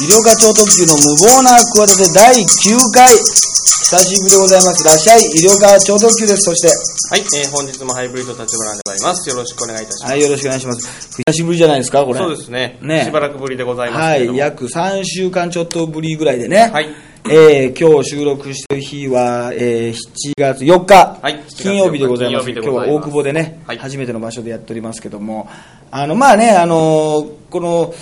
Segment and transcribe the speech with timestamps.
[0.00, 3.12] 医療課長特急の無謀な企て第9回。
[3.12, 4.84] 久しぶりでございます。
[4.84, 5.20] らっしゃい。
[5.20, 6.48] 医療課長特急です。
[6.48, 9.28] そして、はい、えー本日もハイブリッド立花でございます。
[9.28, 10.10] よろしくお願いいたします。
[10.12, 11.22] はい、よろしくお願いします。
[11.28, 12.18] 久しぶりじゃないですか、これ。
[12.18, 14.38] そうですねねしばらくぶりでございますはい、けれども。
[14.38, 16.70] 約3週間ちょっとぶりぐらいでね。
[16.72, 16.88] はい
[17.28, 22.46] えー今日収録してる日は、えー7月4日、はい金曜日でございます。
[22.46, 25.46] 金曜日で今日はございます大久保でね、はい初めての場所でやっておりますけども、
[25.90, 27.92] あの、まあね、あのーこの、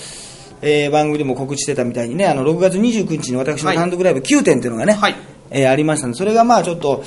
[0.63, 5.15] えー番組でも告知してたみたいにね、あの、6月29日に私の単独ライブ9点っていうのがね、はい。
[5.51, 7.05] えーありましたので、それがまあちょっと、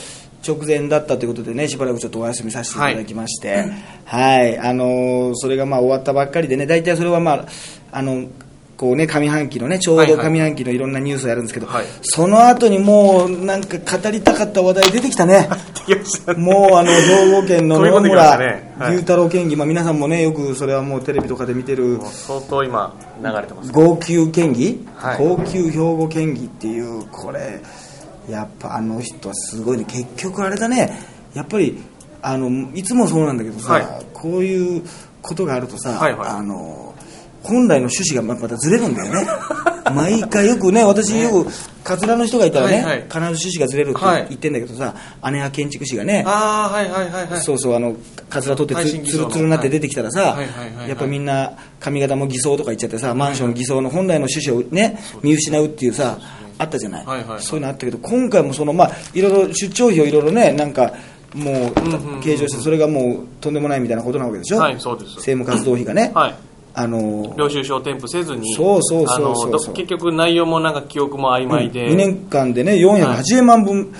[0.48, 3.66] 直前だったということでね、しばらくちょっとお休みさせていただきまして、
[4.06, 7.46] はい、あのーそれがまあ終わったばっかりでね、大体それはまあ、
[7.92, 8.28] あの、
[8.82, 10.26] こうね、上半期のね、ちょうどはいはい。
[10.26, 11.86] 上半期のいろんなニュースをやるんですけど、はい。
[12.02, 15.48] その後にもう、なんか語りたかった話題出てきたね。
[16.36, 18.74] もうあの兵庫県の野村ね。
[18.80, 23.72] はい牛太郎県議、まあ、皆さんもねよくそれはもうテレビとかで見てる相当今、流れてます。
[23.72, 25.18] 号泣県議、はい。
[25.18, 27.62] 高級兵庫県議っていうこれ
[28.28, 29.86] やっぱあの人はすごいね。
[29.88, 30.98] 結局あれだね。
[31.36, 31.80] やっぱり
[32.24, 33.86] あのいつもそうなんだけどさ、はい。
[34.12, 34.84] こういう
[35.22, 36.30] ことがあるとさ、はいはい。
[36.30, 36.91] あの
[37.44, 39.28] 本来の趣旨がままたずれるんだよね。
[39.94, 41.48] 毎回よくね私よく
[41.84, 42.98] カツラの人がいたらね、はいはい。
[43.02, 44.26] 必ず趣旨がずれるってはい。
[44.30, 44.94] 言ってんだけどさ、
[45.32, 47.42] 姉は建築士がねああ、はいはいはいはい。
[47.42, 47.96] そうそうあの
[48.30, 50.30] カツラ取ってつつるつるになって出てきたらさ、はい。
[50.30, 50.46] はいはい
[50.78, 56.18] はいやっぱみんな髪型も偽装とか言っちゃってさマンション偽装の本来の趣旨をね見失うっていうさ
[56.58, 57.42] あったじゃない、はいはいはい。
[57.42, 60.94] そういうのあったけど今回もそのまあいろいろ出張費をいろいろねなんか
[61.34, 65.16] もう計上してそれがもうとんでもないみたいなことなわけでしょ、はいそうです。
[65.16, 66.36] 政務活動費がね、はい。
[66.74, 73.94] あの領収書添付せずに、そうそうそうあのそう結局内容もなんか記憶も曖昧で、2年間でね480万分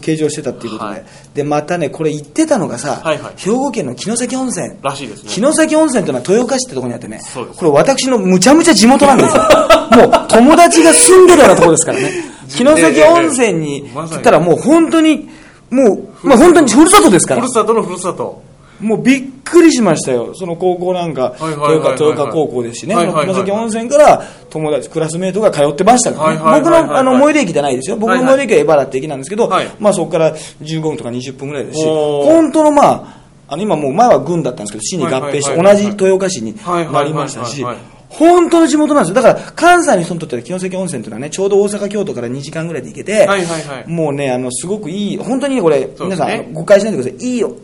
[0.00, 1.04] 計上してたっていうことで、はい。
[1.34, 3.34] でまたねこれ言ってたのがさ、はいはい。
[3.36, 4.76] 兵庫県の城崎温泉。
[4.82, 5.30] らしいですね。
[5.30, 9.42] 城崎温泉というのは豊岡市ってところにあってねこれ私のむちゃむちゃ地元なんですよ。
[9.96, 12.10] もう友達が住んでるようなところですからね。
[12.48, 13.90] 城崎温泉に。
[13.94, 15.28] 行ったらもう本当に
[15.70, 17.40] もう、まあ、本当にふるさとですから。
[17.40, 18.42] ふるさとのふるさと。
[18.80, 29.68] もうびっくりしましたよ、その高校なんか、豊川高校ですしね、はいはいはいその城崎温泉から友達、クラスメートが通ってましたから僕のあの最寄り駅じゃないですよ、僕の最寄り駅は江原って駅なんですけど、はい。
[29.78, 37.76] まあ、そこから15分とか20分ぐらいですし、本当のまあ、あの今もう前は郡だったんですけど、市に合併して、同じ豊岡市になりましたしはい、
[38.18, 39.22] 本当の地元なんですよ。
[39.22, 47.28] だから、関西の人にとっては城崎温泉というのはね、ちょうど大阪、京都から2時間ぐらいで行けて、はいはいはいもうね、あの、すごくいい、本当にねこれ、ね皆さん誤解しないでください。
[47.28, 47.54] いい温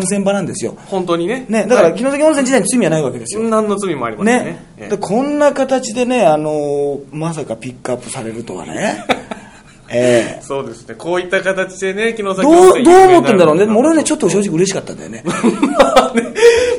[0.00, 0.76] 泉場なんですよ。
[0.86, 1.46] 本当にね。
[1.48, 3.42] ね、だから、はい城崎温泉自体に罪はないわけですよ。
[3.42, 4.50] 何の罪もありませんね。
[4.52, 4.64] ね。
[4.78, 9.04] ええで、こんな形でね、あのーまさかピックアップされるとはね。
[9.94, 10.94] ええそうですね。
[10.94, 13.64] こういった形でね、城崎どう、温泉どう思ってんだろうね。
[13.64, 14.54] 俺はね、ちょっと正直直。
[14.56, 15.24] 嬉しかったんだよね。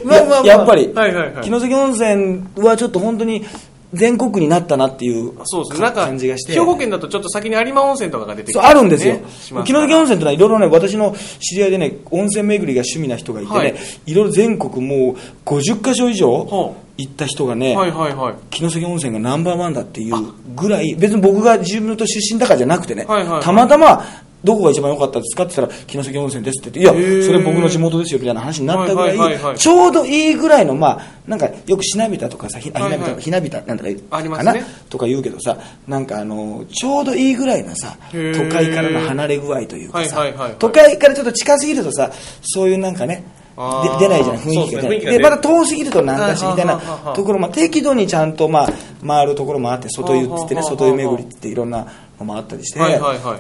[0.04, 0.46] まあまあまあ。
[0.46, 1.44] や やっぱり、はいはいはい。
[1.44, 3.44] 城崎温泉はちょっと本当に
[3.94, 5.86] 全国区になったなっていうそうですね。
[5.86, 6.54] なんか、感じがして。
[6.54, 9.20] 兵庫県だとちょっと先に有馬温泉とかが出てきて、そうあるんですよ、
[9.66, 13.76] 城崎温泉というのはいろいろね、私の知り合いでね、温泉巡りが趣味な人がいてね、はい
[14.08, 15.16] い、ろいろ全国もう
[15.46, 18.36] 50箇所以上ほ行った人がね、はいはいはい。
[18.52, 20.16] 城崎温泉がナンバーワンだっていう
[20.56, 23.44] ぐらい、別に僕が自分と出身だからじゃなくてね、はいはいはい。
[23.44, 24.04] たまたま、
[24.44, 29.58] どこが一番良かったですかって言ったら、城崎温泉ですって言って、いや、それ僕の地元ですよみたいな話になったぐらい、はいはいはいはい。
[29.58, 34.66] ちょうどいいぐらいの、まあ、なんかよくしなびたとかさ、ひあひなびたはいはいひなびたなんだかありまかな、すね。
[34.90, 42.12] とか言うけどさ、なんかあの、ちょうどいいぐらいなさ、都会からの離れ具合というかさはいはいはいはい、都会からちょっと近すぎるとさ、
[42.42, 43.24] そういうなんかね、
[43.56, 44.82] 出ないじゃない、雰囲気が。
[44.82, 44.98] 出ない。
[44.98, 45.24] で、雰囲気が出る。
[45.24, 46.80] また遠すぎるとなんだしみたいな。
[47.16, 48.70] ところも適度にちゃんとまあ
[49.06, 51.86] 回るところもあって外湯っつってね外湯巡りっていろんな
[52.20, 52.80] のもあったりして、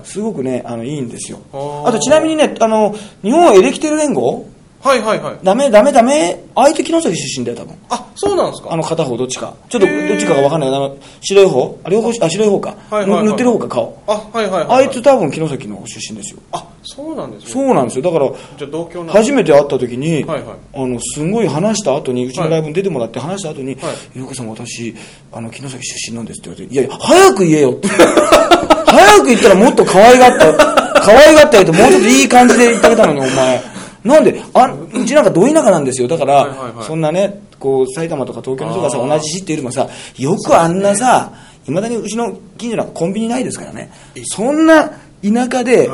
[0.03, 1.39] すごくねあのいいんですよ。
[1.51, 4.45] はああとちなみにねあの日本エレキテル連合
[4.83, 5.37] はいはいはい。
[5.43, 6.43] ダメダメダメ。
[6.55, 7.75] 相手城崎出身だよ多分。
[7.89, 8.73] あ、そうなんですか？
[8.73, 9.53] あの片方どっちか。
[9.69, 10.69] ちょっとどっちかが分かんない。
[10.69, 11.79] けどあの白い方？
[11.85, 13.23] あ両方あ白い方か、はいはいはい。
[13.23, 14.03] ぬ塗ってる方か顔。
[14.07, 14.85] あ、はいはいはい。
[14.85, 16.41] あいつ多分城崎の出身ですよ。
[16.51, 17.51] あ、そうなんですね。
[17.51, 18.03] そうなんですよ。
[18.03, 20.57] だからじゃあ同郷なん初めて会った時に、はいはい。
[20.73, 23.75] あのすごい話した後にうちのライブに出てもらって話した後にはい
[24.13, 24.93] 「ゆうこさん私
[25.31, 27.87] あの城崎出身なんです」って言われて「いやいや早く言えよ」って。
[28.93, 30.53] 早く言ったらもっと可愛がった
[31.01, 33.61] 可愛がってあげてもうちょっといい感じで言ってあげたのにお前
[34.03, 36.07] なんであうちなんかど田舎なんですよ。
[36.07, 36.85] だから、はいはいはい。
[36.85, 41.31] そんなねこう埼玉とか東京の人がさ同じ市っていうよりもさよくあんなさ
[41.67, 43.89] いまだにうちの近所なんかコンビニないですからね。
[44.25, 44.91] そんな
[45.23, 45.89] 田舎で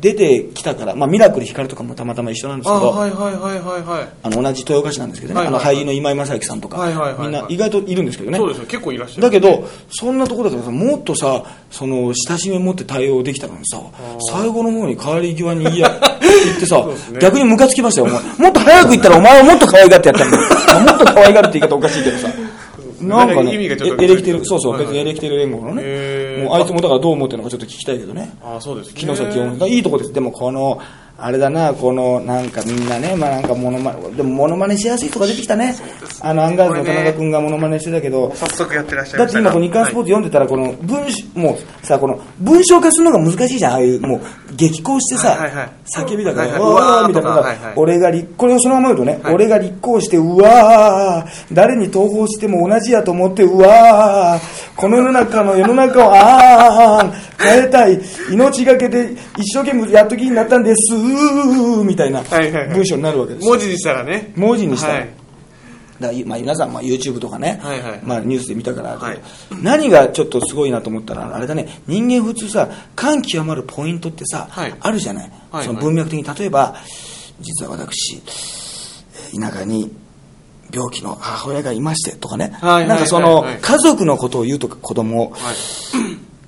[0.00, 4.08] 出てきたから、まあ、ミラクル光とかもたまたま一緒なんですあ、けど、はいはいはいはいはい。
[4.22, 6.76] あの同じ豊岡市なんですけどね、あの俳優の今井正幸さんとか、
[7.18, 8.38] みんな意外といるんですけどね。
[8.38, 9.22] そうですよ、結構いらっしゃる。
[9.22, 13.80] だけどそんなところだからさもっとさその親しみを持って対応できたのにさ
[14.30, 15.90] 最後の方に帰り際に言いや
[16.44, 16.84] 言ってさ、
[17.20, 18.22] 逆にムカつきましたよお前。
[18.38, 20.42] もっと早く言ったらお前はもっと可愛がってやったんだよ
[20.80, 22.28] もっと可愛がるって言い方おかしいけどさ
[23.00, 28.32] なんかね、意味がちょっとエレキテル、そうそう、別にエレキテル連合のねもうあいつもだからどう思ってるのかちょっと聞きたいけどね。
[28.42, 29.00] ああ、そうですね。
[29.00, 29.70] 城崎温泉。
[29.70, 30.12] いいとこです。
[30.12, 30.80] でもこの、
[31.20, 35.74] あれだな、この、なんかみんなね、まあなんかモノマネ、でもモノマネしやすい人が出てきたね。
[36.20, 43.72] あの、アンガールズの田中君がモノマネしてたけど、早速やってらっしゃいだって今この日刊スポーツ読んでたら、この文章、もうさ、この文章化するのが難しいじゃん。
[43.72, 44.20] ああいう、もう
[44.54, 45.70] 激高してさ、はいはいはい。
[45.92, 46.60] 叫びだから、はいはい。
[46.60, 49.34] うわーみたいな俺が立、これをそのまま言うとね、はい。
[49.34, 58.00] 俺が立候補して、うわー、誰に投稿しても同じやと思って、うわー、この世の中の世の中を、あー、変えたい、
[58.30, 61.07] 命がけで一生懸命やっときになったんです、
[61.84, 62.74] みたいなはいはいはい。
[62.74, 63.50] 文章になるわけですよ。
[63.50, 64.32] 文字にしたらね。
[64.36, 64.94] 文字にしたら。
[64.94, 65.08] はい。
[66.00, 68.00] だまあ、皆さん、まあ、YouTube とかね、はいはい。
[68.04, 69.18] まあ、ニュースで見たから、はい。
[69.62, 74.74] 何がちょっとすごいなと思ったら、あれだね、人間普通さ、感極まるポイントってさ、はい。
[74.78, 76.76] あるじゃない、はいその文脈的に、例えば、
[77.40, 78.22] 実は私、
[79.34, 79.92] 田舎に
[80.72, 85.54] 病気の母親がいましてとかね、はいはいはいなんかそのはい、家族のことを言うとか、子供はい。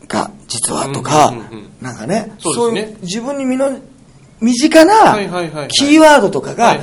[0.07, 3.79] が実はとかうんうんうんうん、なんかね、そういう自分に身の
[4.41, 5.17] 身近な
[5.69, 6.79] キーワードとかが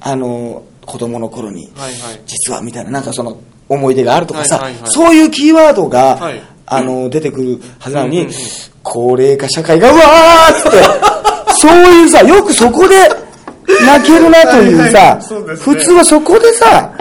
[0.00, 1.70] あの、子供の頃に。
[2.26, 3.38] 実はみたいな、なんかその
[3.68, 6.42] 思い出があるとかさ、そういうキーワードが、はい。
[6.66, 8.28] あの、出てくるはずなのに、
[8.82, 10.78] 高齢化社会が、うわーって、
[11.60, 12.96] そういうさ、よくそこで
[13.84, 15.18] 泣けるなというさ、
[15.56, 16.92] 普通はそこでさ、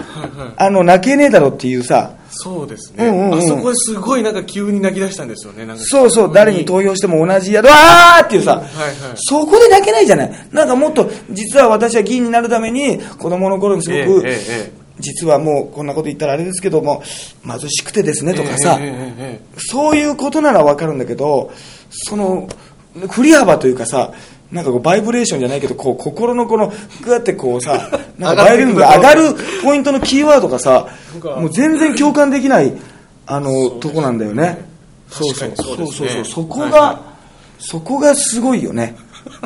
[0.57, 3.07] あの、泣けねえだろっていうさ、そうですね。
[3.07, 5.65] うんうんうんあそこですごいなんか急に泣き出したんですよね。
[5.65, 8.71] なんかそうそう、誰に投票しても同じや、わーっていうさ、はいはい
[9.15, 10.47] そこで泣けないじゃない。
[10.51, 17.01] なんかもっと、実は私は議員になるために、子供の頃にすごく、ええ実はもうこんなこと言ったらあれですけども、
[17.45, 21.51] 貧しくてですねえとかさ、えそういうことならわかるんだけど、
[21.89, 22.49] その、
[23.09, 24.11] 振り幅というかさ、
[24.51, 26.71] なんかこうバイブレーションじゃないけど、こう心のこの、
[27.03, 30.87] グーってこうさ、 なんかバイオリンが上がるポイントのキーワードがさ、
[31.23, 32.73] もう全然共感できない、
[33.27, 34.65] あの、とこなんだよね。
[35.09, 35.51] そうそう。
[35.55, 37.01] そうそうそうそこが、
[37.59, 38.95] そこがすごいよね。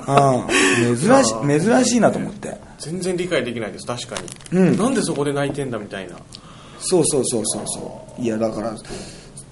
[0.08, 0.98] うん。
[0.98, 2.56] 珍しい、珍しいなと思って。
[2.80, 4.16] 全然理解できないです、確か
[4.52, 4.60] に。
[4.60, 6.16] うんなんでそこで泣いてんだみたいな。
[6.80, 8.22] そうそうそうそうそう。
[8.22, 8.74] いや、だから、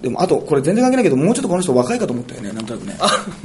[0.02, 2.98] でもあと、これ全然関係ないけど、もうちょっとこの人若いかと思ったよね、なんとなくね。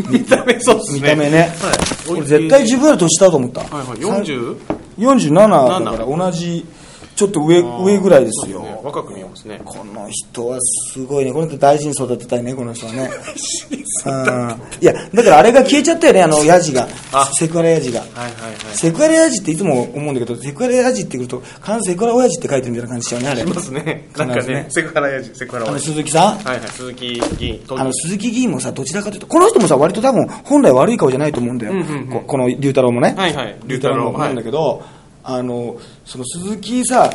[0.08, 1.00] 見た目そうっすね。
[1.00, 1.40] 見た目ね。
[1.40, 2.08] はい。
[2.08, 3.60] これ絶対自分より年下だと思った。
[3.60, 3.98] はいはい。
[3.98, 4.56] 40?
[4.96, 6.64] 47だから同じ、
[7.16, 8.60] ちょっと上、上ぐらいですよ。
[8.60, 9.60] ね若く見えますね。
[9.64, 11.32] この人はすごいね。
[11.32, 13.10] この人大事に育てたいね、この人はね。
[14.06, 17.24] うんいや、だからあれが消えちゃったよね、あの、ヤジがあ。
[17.32, 18.00] セクハラヤジが。
[18.00, 18.76] はいはいはい。
[18.76, 23.42] セクハラヤジっていつも思うんだけど、セクハラヤジってくると、必ずセクハラ親父って書いてるみたいな感じしちゃうね、あれ。
[23.42, 24.08] いますね。
[24.16, 25.86] なんかねね、セクハラやじ、セクハラあの、はじ。
[25.86, 26.36] 鈴木さん？
[26.38, 27.60] はいはい、鈴木議員。
[27.70, 31.72] あの、鈴木議員もさ、どちらかというと、この人もさ、割と多分、本来悪い顔じゃないと思うんだよ。
[31.72, 33.14] うんうんうんここの龍太郎もね。
[33.16, 34.82] はいはい龍太郎もなんだけど、
[35.28, 37.10] あの、その鈴木さ、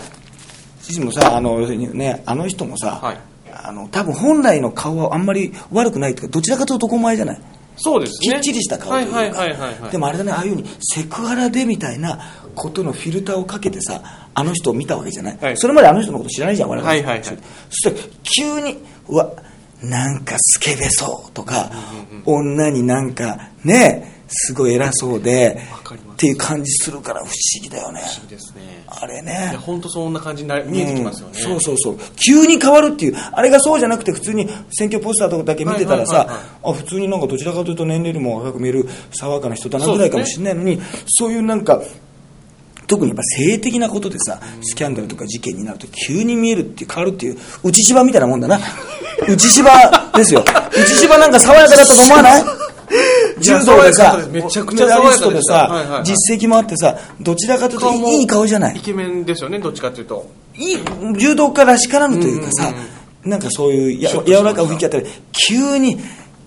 [0.81, 3.17] 知事もさ、あの、要するにね、あの人もさ、はい
[3.63, 7.41] あの、多分本来の顔はあんまり悪くないというか、どちらかというと男前じゃない？
[7.77, 8.35] そうですね。
[8.35, 9.91] きっちりした顔といいうはいはいはいはい。
[9.91, 12.19] でもあれだね、ああいうふうにセクハラでみたいな
[12.53, 14.01] ことのフィルターをかけてさ、
[14.33, 15.37] あの人を見たわけじゃない？
[15.37, 16.87] はいそれまであの人のこと知らないじゃん、我々。
[16.87, 17.31] はいはいはいそ
[17.71, 18.77] したら急に、
[19.07, 19.31] うわ、
[19.83, 21.71] なんかスケベそうとか、
[22.25, 27.31] 女になんかね、すごい偉そうでわかりますっていう感じするから不思
[27.63, 27.99] 議だよね。
[28.21, 28.83] いいですね。
[28.87, 29.57] あれね。
[29.59, 31.41] 本当そんな感じにな見えてきますよね。
[31.41, 36.27] うんそうそうそう急に変わるっていうあれがそうじゃなくて普通に選挙ポスターとかだけ見てたらさ、
[36.63, 41.81] あ普通になんかどちらかというと年齢よりも若く見える爽やかな人だなぐらいかもしれないのにそう,、いうなんか
[42.85, 48.59] 特にやっぱ性的なことでさスキャンダルとか事件になると急に見えるって変わるっていう内芝みたいなもんだな
[49.27, 49.71] 内芝
[50.15, 52.60] ですよ内芝なんか爽やかだったと思わない？
[53.41, 58.77] 柔道でさめちゃくちゃメダリストでさはい実績もあってさどちらかというといい顔じゃない。
[58.77, 60.29] イケメンですよね、どっちかっていうと。
[60.55, 60.77] いい
[61.17, 62.73] 柔道家らしからぬというかさ、
[63.23, 65.97] なんかそういうや柔らかい雰囲気あったり急に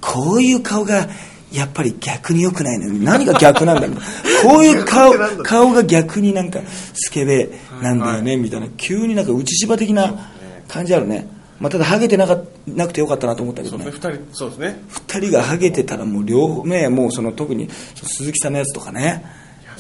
[0.01, 1.09] こういう顔が
[1.53, 2.95] やっぱり逆に良くないのよ。
[2.95, 3.97] 何が逆なんだろう。
[4.43, 6.61] こういう顔顔が逆になんか
[6.95, 7.49] スケベ
[7.81, 8.67] なんだよね、みたいな。
[8.77, 10.33] 急になんか内芝的な
[10.69, 11.29] 感じあるね、
[11.61, 13.85] まあ、ただハゲてなかなくてよかったなと思ったけどね。
[13.85, 14.83] ね、二人、そうですね。
[14.89, 19.25] 二人がハゲてたらもう両目もうその特に鈴木さんのやつとかね。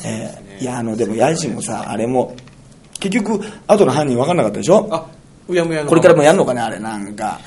[0.04, 2.36] えーいやあのでもヤジもさあれも
[3.00, 4.88] 結局後の犯人分かんなかったでしょ？
[4.92, 5.04] あ、
[5.48, 5.88] うやむやの。
[5.88, 7.40] これからもやるのかねあれなんか。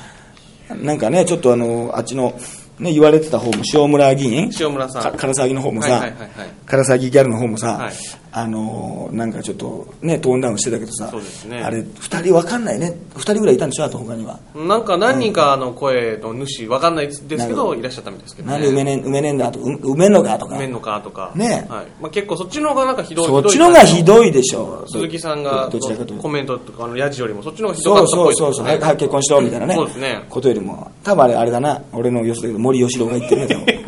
[0.82, 2.38] なんかねちょっとあのあっちの
[2.78, 4.50] ね言われてた方も塩村議員？
[4.60, 5.02] 塩村さん。
[5.02, 6.48] か唐沢議の方もさ、はいはいはいはい。
[6.66, 7.94] 唐沢議ギャルの方もさ、はい
[8.30, 11.10] あのーなんかちょっとねトーンダウンしてたけどさ
[11.48, 11.62] ね。
[11.62, 12.94] あれ2人わかんないね。
[13.14, 14.38] 2人ぐらいいたんでしょあと他には。
[14.54, 18.52] なんか何人かの声の主、わかんないですけど、いらっしゃったみたいですけどね。
[18.54, 20.54] なんで埋めねん埋めねんだとう埋めんのかとか。
[20.56, 21.32] 埋めんのかとか。
[21.34, 21.66] ね。
[21.68, 21.86] はい。
[22.00, 23.26] まあ結構そっちの方がなんかひどい。
[23.26, 24.04] そっちのがひい。
[24.04, 24.84] どいでしょ。
[24.88, 26.22] 鈴木さんがどどちらかというと。
[26.22, 28.72] コメントとか、あの、ヤジよりもそっちの方がひどかそうそそうそう、いう。
[28.72, 29.74] はい、はい結婚しろみたいなね。
[29.74, 30.24] そうですね。
[30.28, 30.90] ことよりも。
[31.02, 31.82] 多分あれあれだな。
[31.92, 33.82] 俺の予想だけど森喜朗が言ってるね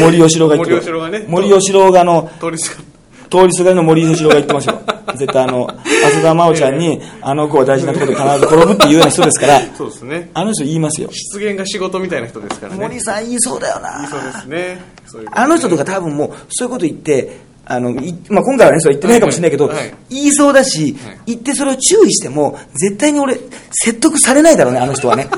[0.00, 0.76] 森喜朗が言ってる。
[0.80, 1.24] 森喜朗がね。
[1.28, 2.89] 森喜朗があの通りすが
[3.30, 4.80] 通りすがりの森喜朗が言ってますよ
[5.16, 10.30] 絶対あの浅田真央ちゃんにあの子は大事なところで必ず転ぶっていうような人ですからそうですね。
[10.34, 12.80] あの人言いますよ失言が仕事みたいな人ですからね。
[12.80, 14.84] 森さん言いそうだよなそうですね。
[15.06, 23.38] そういうあの人とか多分もうそういうこと言ってあのいまあ、今回はね、そう言ってないかもしれないけど、はいはい言いそうだし、はい言ってそれを注意しても、絶対に俺、
[23.70, 25.28] 説得されないだろうね、あの人はね。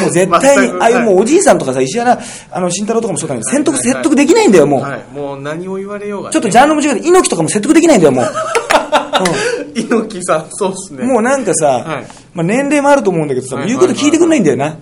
[0.00, 2.18] もう絶対にああいうもうはおじいさんとかさ、石原、
[2.50, 4.80] あの、慎太郎とかもそうだけど、説得、説得できないんだよ、もう。
[4.80, 5.04] はい。
[5.14, 6.32] もう何を言われようがね。
[6.32, 8.26] ちょっとジャンルも違うけど、猪木とかも説得できないんだよ、もう。
[9.74, 11.04] 猪木さん、そうですね。
[11.04, 14.76] もうなんかさ、はいまあ、年齢もあると思うんだけどさ、言うこと聞いてくんないんだよな。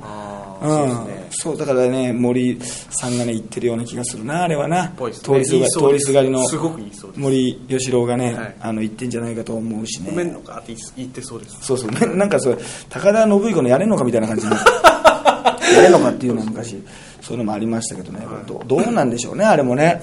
[0.62, 6.42] うんそうだからね森さんがね言ってるような気がするなあれはな、ね通りすが通りすがりの
[7.16, 11.59] 森喜朗がね、はいあの言ってんじゃないかと思うしねごめんのかって言ってそうです。
[11.61, 12.56] そうそうね なんかそれ
[12.88, 14.47] 高田信彦のやれんのかみたいな感じ
[15.73, 16.83] ないのかっていうのは昔
[17.21, 20.02] そういうのもありましたけどね、どどうなんでしょうねあれもね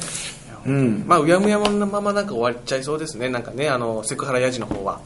[0.65, 3.29] うんまあ、うやむやのままなんか終わっちゃいそうですね。
[3.29, 5.01] なんかね、あの、セクハラヤジの方は。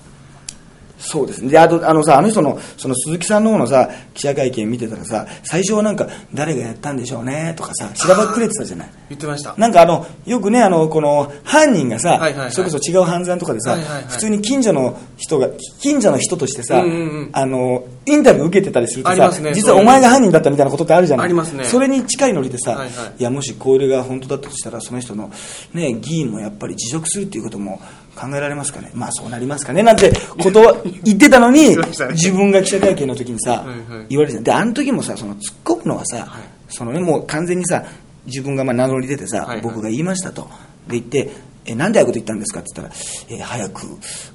[0.98, 1.50] そうですね。
[1.50, 8.90] で、あと、あのさ、あの人の、その鈴木さんの方のさ、記者会見見てたらさ、最初はなんか、誰がやったんでしょうね、とかさ、しらばっくれてたじゃない。
[9.10, 9.54] 言ってました。
[9.58, 12.52] なんかあの、よくね、あの、この、犯人がさ、はいはいはい。
[12.52, 14.04] それこそ違う犯罪とかでさ、はいはいはい。
[14.08, 15.50] 普通に近所の人が、
[15.80, 17.30] 近所の人としてさ、うんうんうん。
[17.34, 21.26] あの、インタビュー受けてたりするとさ、ね実はお前が犯人だったみたいなことってあるじゃない。
[21.26, 21.66] ありますね。
[21.66, 22.90] それに近いノリでさ、はいはい。
[23.20, 25.32] いや、もしこれが本当だったとしたら、その人の、
[25.74, 27.82] ね、議員もやっぱり辞職するっていうことも
[28.16, 28.92] 考えられますかね？
[28.94, 29.84] まあそうなりますかね？
[29.84, 31.76] なんてことは 言ってたのに
[32.12, 33.66] 自分が記者会見の時にさ、
[34.10, 36.28] 言われてたで、あの時もさ、その突っ込むのはさ、
[36.70, 37.84] そのね、もう完全にさ、
[38.26, 40.44] 自分がまあ名乗り出てさ、はいはい僕が言いましたと。
[40.88, 41.30] で言って、
[41.66, 42.60] え、なんでああいうこと言ったんですか？
[42.60, 43.82] って言ったら、えー早く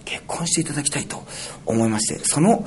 [0.04, 1.22] 結婚していただきたいと
[1.64, 2.64] 思いまして、その、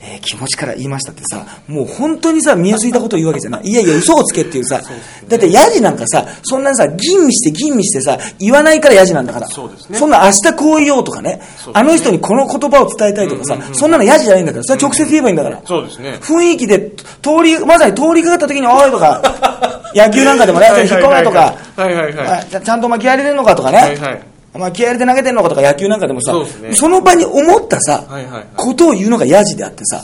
[0.00, 3.62] えー気持ちから言いましたってさ、もう本当にさ、見えすいたことを言うわけじゃない。
[3.64, 4.80] いやいや、嘘をつけっていうさ、
[5.28, 9.48] だってヤジなんかさ、そんなさ、吟味して吟味してさ、言わないからヤジなんだから。
[9.48, 11.42] そうですねそんな明日こう言おうとかね、ね
[11.72, 15.60] あの人にこの言葉を伝えたいとかさ、そんなのヤジじゃないんだから、それは直接言えばいいんだから。
[15.66, 16.18] そうですね。
[16.20, 16.90] 雰囲気で、
[17.22, 22.28] 通り、まさに通りかかった時に、おいとか、野球なんかでもね、はい引っ込めとか、はいはいはい。
[22.28, 24.22] あちゃんとまあ気合い入れてんのかとかね、はいはい。
[24.58, 26.34] まあ気合い入れて投げてんのかとか野球なんかでもさ、
[26.74, 30.02] その場に思ったさ、はいはいはいことを言うのがヤジであってさ、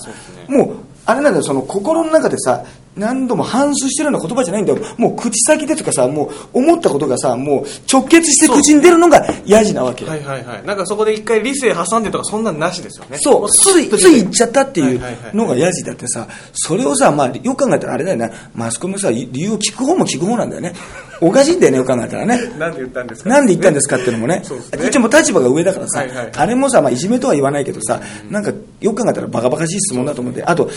[0.48, 2.64] もう、あれなんだよ、その心の中でさ、
[2.96, 4.78] 何度も反芻してるような言葉じゃないんだよ。
[4.98, 10.10] もう口先でとかさ、もう思ったことがさ、もう直結して口に出るのがヤジなわけよ。
[10.10, 10.66] はいはいはい。
[10.66, 13.16] なんかそこで一回理性挟んでとかそんなんなしですよね。
[13.20, 15.00] そう、つい、つい言っちゃったっていう
[15.34, 20.72] のがヤジだってさ、それをさ、まあ、よく考えたらあれだよね、マスコミさ、理由を聞く方も聞く方なんだよね。
[21.22, 22.40] おかしいんだよね、よく考えたらね。
[22.58, 23.28] なんで言ったんですか？
[23.30, 24.42] なんで言ったんですかっていうのもね
[24.88, 30.68] 一応もう立場が上だからさ、はいはいあれもさ、まあ、いじめとは言わないけどさ、なんかよく考えたらバカバカしい質問だと思って、あと、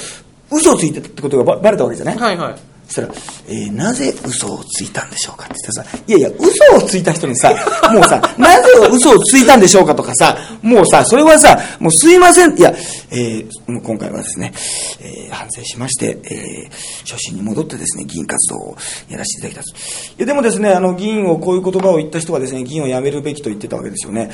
[0.52, 2.56] 嘘をついてたってことがばバレたわけじゃない、はいはい。
[2.88, 3.08] そしたら、
[3.48, 7.50] えーなぜ嘘をついたんでしょうかって言ってさ、いやいや、嘘をついた人にさ、
[7.92, 12.74] もうさ、なぜ嘘をついたんでしょうかとかさ、もうさ、それはさ、もうすいません、いや、
[13.12, 14.54] えーもう今回はですね、
[15.02, 18.78] えー反省しまして、えー初心に戻ってですね、議員活動を
[19.10, 20.14] やらせていただきたいです。
[20.18, 24.30] いや、でもですね、あの、議員をこういう言葉を言った人はですね、議員を辞めるべきと言ってたわけですよね。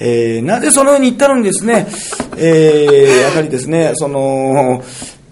[0.00, 1.86] えーなぜそのように言ったのにですね、
[2.36, 4.82] えーやはりですね、その、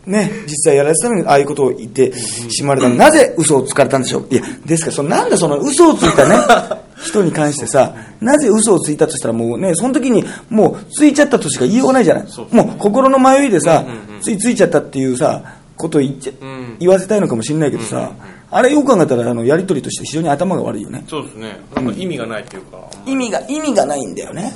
[0.06, 2.94] ね、実際やられてたのに、ああいうことを言ってしまわれたの。
[2.94, 4.28] になぜ嘘をつかれたんでしょう？
[4.30, 6.36] いや、ですから、そのなんでその嘘をついたね、
[7.04, 12.25] 人に関してさ、なぜ嘘をついたとしたらもうね、その時にもうついちゃったとしか言いようがないじゃない。
[12.52, 13.84] もう心の迷いでさ、
[14.20, 15.42] ついついちゃったっていうさ、
[15.76, 16.76] ことを言っちゃ、ん。
[16.78, 18.12] 言わせたいのかもしれないけどさ、
[18.50, 21.04] あれよく考えたら、あの、やりとりとして非常に頭が悪いよね。
[21.08, 21.58] そうですね。
[21.75, 22.78] なんか意味がないっていうか。
[23.04, 24.54] 意味が、意味がないんだよね。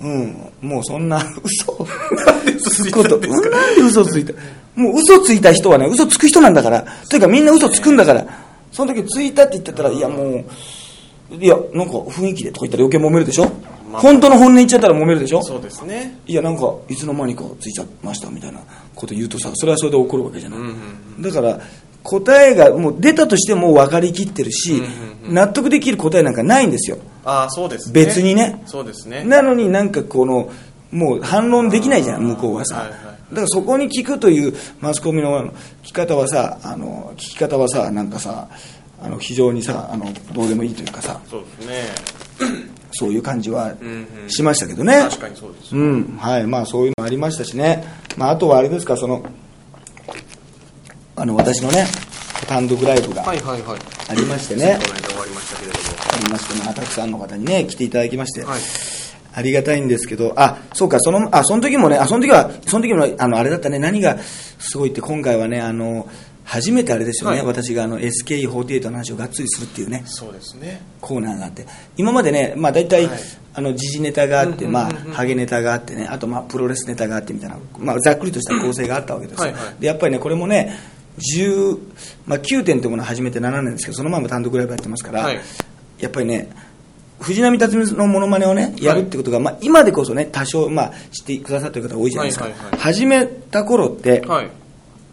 [0.00, 0.36] うん。
[0.62, 1.86] もうそんな嘘を
[2.56, 3.28] 嘘ついんで
[3.82, 4.32] 嘘ついた？
[4.78, 6.86] もう嘘ついた人はね、嘘つく人なんだから。
[7.10, 8.24] というかみんな嘘つくんだから。
[8.70, 10.44] その時ついたって言ってたら、いやもう、
[11.34, 13.50] いや、なんか雰囲気でとか言ったら余計揉めるでしょ、
[13.90, 15.42] まあ本当の本音言っちゃったら揉めるでしょ？
[15.42, 16.18] そうですね。
[16.26, 18.60] いや、なんか、いつの間にかついちゃいましたみたいな
[18.94, 20.60] こと言うとさ、それはそれで怒るわけじゃない。
[21.22, 21.58] だから、
[22.02, 24.82] 答えがもう出たとしても分かりきってるし、
[25.24, 26.98] 納得できる答えなんかないんですよ。
[27.24, 27.92] ああ、そうですね。
[27.94, 28.62] 別にね。
[28.66, 29.24] そうですね。
[29.24, 30.50] なのになんかこの、
[30.92, 32.76] もう反論できないじゃん、向こうはさ。
[32.76, 32.98] はいはい
[33.30, 35.48] だからそこに聞くというマスコミの
[35.82, 38.48] 聞き方はさ、あの、聞き方はさ、なんかさ、
[39.00, 41.84] あの、非常にさ、あの、どうでもいいというかさ、そうですね。
[42.92, 44.94] そういう感じはうんうんしましたけどね。
[45.02, 45.76] 確かにそうです。
[45.76, 47.84] うん、はい、まあそういうのありましたしね。
[48.16, 49.22] まああとはあれですか、その、
[51.14, 51.86] あの、私のね、
[52.46, 53.78] 単独ライブがはいはいはい。
[54.08, 55.84] ありましてね、この間終わりましたけれども。
[56.12, 58.60] ありまして、まあたくさんの方にね、来ていただきまして、はい。
[59.38, 66.08] ありがたいんですけど、あ、そうか、その、あ、その時もね、あ、その時は、その時も、あの、あれだったね、何がすごいって、今回はね、あの、
[66.42, 67.44] 初めてあれですよね、はい。
[67.44, 70.80] の私があの SKE48 の話をがっつりするっていうね、そうですね。
[71.00, 71.66] コーナーがあって、
[71.96, 73.18] 今までね、まあ大体、はい。
[73.54, 79.44] あの、時事ネタがあって、まあ、ハゲネタがあってね、あとまあ、プロレスネタがあってみたいな、まあ、ざっくりとした構成があったわけですよ。
[79.44, 79.74] はいはい。
[79.80, 80.78] で、やっぱりね、これもね、
[81.36, 81.78] 10、
[82.26, 85.40] まあ、9点ってものを始めて7年ですけど、その前も単独ライブやってますから、はい。
[85.98, 86.48] やっぱりね、
[87.20, 92.44] 藤波辰巳のモノマネをね、やるってことが、まあ、今でこそね、多少、まあ、知ってくださってる方多いじゃないですか。
[92.44, 94.50] はいはいはい始めた頃って、はい。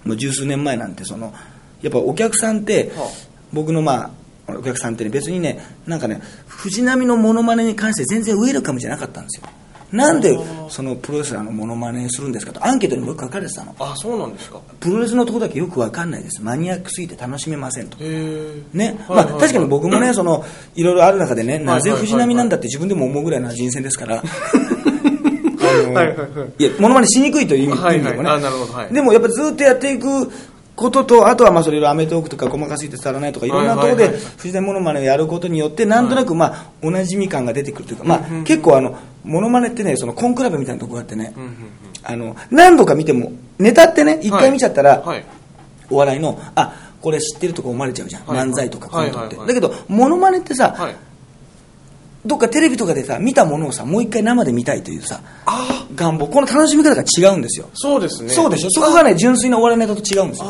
[0.05, 1.33] もう十数年前なんてその
[1.81, 4.11] やっぱお客さんって、はあ僕のま
[4.47, 9.47] あお客さんってね別にねなんかね藤波のモノマネに関して全然ウェルカムじゃなかったんですよ
[9.91, 10.37] なんで
[10.69, 13.75] そのプロレスラーのモノマネするんですかとアンケートにもよく書かれてたの。
[13.79, 14.59] あ、そうなんですか。
[14.79, 16.41] プロレスのとこだけよくわかんないです。
[16.41, 17.97] マニアックすぎて楽しめませんと。
[17.97, 20.43] ね、まあ確かに僕もね、その、
[20.75, 24.23] いろいろある中でね、なぜ藤波なんだって自分でも思うぐらいな人選ですから、 は
[25.83, 26.63] いはいはいい。
[26.65, 28.29] や、モノマネしにくいという意味でもね。
[28.29, 30.31] はいでもやっぱずっとやっていく
[30.75, 41.33] ことと、あとはまあそれアメトーークとか細かすぎて伝わらないとか、いろんなところで藤波モノマネをやることによって、なんとなくまあ、おなじみ感が出てくるというか、まあ結構あの、モノマネってね、そのコンクラブみたいなとこがあってね。
[42.03, 45.25] あの、何度か見ても、ネタってね、一回見ちゃったら、はい。
[45.89, 48.25] お笑いの、あ、これ知ってるとか思われちゃうじゃん。
[48.25, 49.35] はい漫才とかコントって。
[49.35, 50.95] だけど、モノマネってさ、はい。
[52.25, 57.69] どっかテレビとかでさ、見たものをさ、もう一回生で見たいというさ、あ願望、この楽しみ方が違うんですよ。
[57.73, 58.29] そうですね。
[58.29, 58.69] そうでしょ？
[58.71, 60.45] そこがね、純粋なお笑いネタと違うんですよ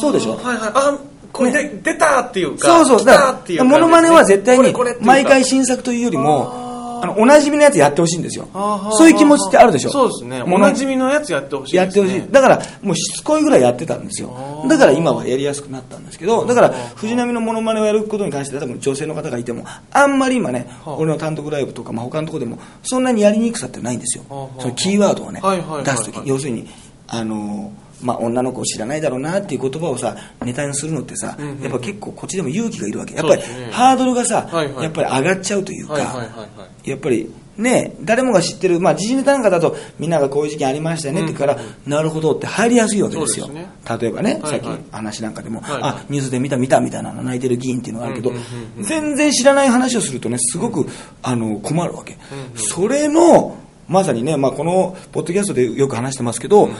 [0.00, 0.36] そうでしょ？
[0.36, 0.70] はいはい。
[0.74, 0.98] あ、
[1.32, 2.84] これで、出たっていうか。
[2.84, 3.06] そうそう。
[3.06, 3.64] 来だから。
[3.64, 6.61] モノマネは絶対に毎回新作というよりも、
[7.02, 8.48] あの、おなじみのやつやってほしいんですよ。
[8.92, 9.90] そういう気持ちってあるでしょ。
[9.90, 10.40] そうですね。
[10.40, 11.78] おものなじみのやつやってほしいね。
[11.78, 12.22] やってほしい。
[12.30, 14.64] だから、もうしつこいぐらいやってたんですよ。
[14.68, 20.94] だから今はやりやすくなったんですけど、だから、藤波のモノマネをやることに関して、多分女性の方がいても、あんまり今ね、はあ。
[20.94, 24.24] 俺の単独ライブとか、まあ、他のところでも、そんなにやりにくさってないんですよ。
[24.60, 25.42] そのキーワードをね
[25.84, 26.68] 出すとき、要するに、
[27.08, 31.56] あのー、まあ、女の子を知らないだろうなっていう言葉をさ、ネタにするのってさ、うんうん。
[31.56, 33.14] うんやっぱ結構こっちでも勇気がいるわけ。
[33.14, 36.46] やっぱりねハードルがさはいはい、やっぱり上がっちゃうというか、はいはいはいは
[36.84, 36.90] い。
[36.90, 43.46] やっぱりね、誰もが知ってる、まあ、時事ネタなんかだと、みんながこういう事件ありましたよねって言うから、なるほどって入りやすいわけですよ。
[43.46, 43.68] すね。
[44.00, 44.50] 例えばね、はいはい。
[44.52, 45.80] さっきの話なんかでも、はいはい。
[45.82, 48.84] あ、ニュースで見た見たみたいなの泣いてる議員っていうのがあるけど、うんうんうんうん。
[48.84, 50.86] 全然知らない話をするとね、すごく、
[51.22, 52.16] あの、困るわけ。
[52.54, 56.70] それの、まさにね、まあ、この、ポッドキャストでよく話してますけど、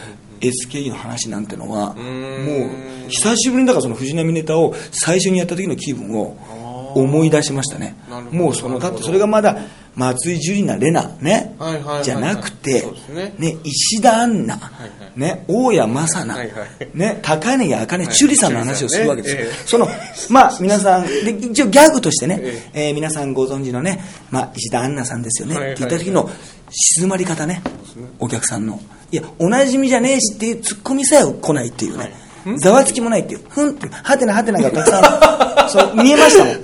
[0.42, 3.06] SKE の話なんてのは、もん。
[3.06, 6.36] う、久しぶりにだからその藤波ネタを最初にやった時の気分を
[6.94, 7.96] 思い出しましたね。
[8.30, 9.56] もうその、だってそれがまだ、
[9.94, 11.54] 松井樹里奈玲奈ね
[12.02, 18.14] じゃなくてね、ね、石田杏奈はい、ね、大谷正はい奈はい、ね、高根茜、はい。
[18.14, 19.66] 樹里さんの話をするわけですよ。
[19.66, 19.86] その、
[20.30, 22.90] まあ、皆さん、で、一応ギャグとしてねえ、え。
[22.90, 25.72] ー皆さんご存知のね、まあ、石田杏奈さんですよね、はいはい。
[25.74, 26.30] って言った時の
[26.72, 27.62] 静まり方ね、
[28.18, 28.80] お客さんの。
[29.10, 32.12] いや、おなじみじゃねえしっていうツッコミさえ来ないっていうね。
[32.58, 33.40] ざわつきもないっていう。
[33.48, 36.54] ふんって、はてなはてながたくさん、 そう、見えましたもん。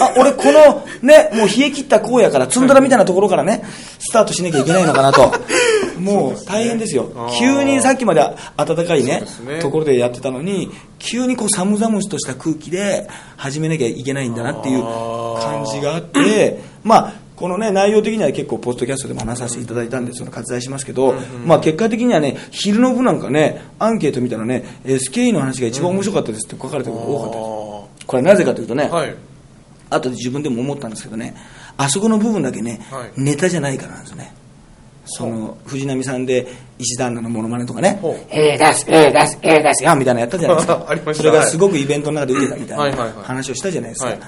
[0.00, 3.62] あ、俺この、ね、もう冷え切った荒野から、ツンドラみたいなところからね、
[3.98, 5.32] スタートしなきゃいけないのかなと。
[6.00, 7.26] もう大変ですよあ。
[7.30, 21.14] ー急にさっきまで暖かいねねところでやってたのに、急にこう寒々とした空気で始めなきゃいけないんだなっていう感じがあって、まあ、このね、内容的には結構、ポッドキャストでも話させていただいたんで、その割愛しますけど、
[21.46, 28.06] まあ、結果的にはね、昼の部なんかね、アンケート見たらね、SKE の話が一番面白かったですって書かれてることが多かったです。
[28.06, 29.14] これはなぜかというとね、はい。
[29.88, 31.34] 後で自分でも思ったんですけどね、
[31.78, 34.34] あそこの部分だけね、はいネタじゃないからなんですよね。
[35.06, 36.46] その、藤波さんで
[36.78, 37.98] 石田アンナのモノマネとかね
[38.28, 40.86] えー、出す、えー、出す、えー、出すよ、みたいなのやったじゃないですか。
[41.14, 44.10] それがすごくイベントの中で受けたみたいな話をしたじゃないですか。
[44.10, 44.18] はい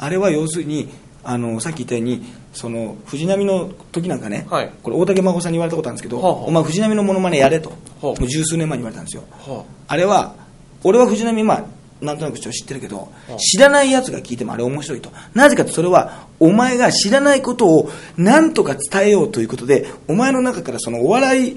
[0.00, 0.88] あれは要するに、
[1.22, 9.22] あの、さっき言ったように、その、藤波の時なんかね、はいこれ大竹孫さんに言われたことあるんですけど、ほうほうお前藤波のモノマネやれと、ほうもう十数年前に言われたんですよ。
[9.30, 10.34] はあれは、
[10.82, 11.64] 俺は藤波、まあ、
[12.04, 15.10] なんとなく知ってるけど、知らない奴が聞いてもあれ面白いと。
[15.34, 21.56] なぜかってそれは、お前が知らないことを何とか伝えようということで、お前の中からそのお笑い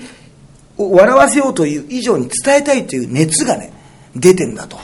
[0.77, 3.71] を笑わせようという以上に伝えたいという熱がね、
[4.15, 4.77] 出てんだと。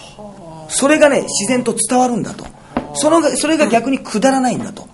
[0.70, 2.46] それがね、自然と伝わるんだと。
[2.94, 4.88] そのが、それが逆にくだらないんだと。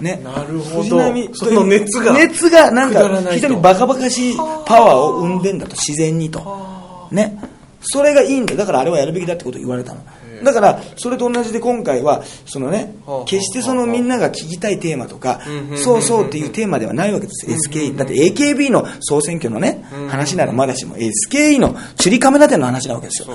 [0.00, 0.20] ね。
[0.22, 1.34] なるほど。
[1.34, 2.12] その熱が。
[2.12, 7.08] 熱がなんか非常にバカバカしいパワーを生んでんだと自然にと。
[7.10, 7.38] ね。
[7.80, 10.00] それがいいんだだからあれはやるべきだってことを言われたの
[10.42, 12.94] だからそれと同じで今回はそのね
[13.26, 15.40] 決してそのみんなが聞きたいテーマとか
[15.76, 17.46] そうそうっていうテーマではないわけです。
[17.46, 23.28] SKE だって AKB の総選挙のね話ならまだしも SKE のチュリカメラ店の話なわけですよ。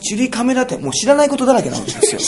[0.00, 2.20] チュリカメラ店もう知らないことだらけなんですよ。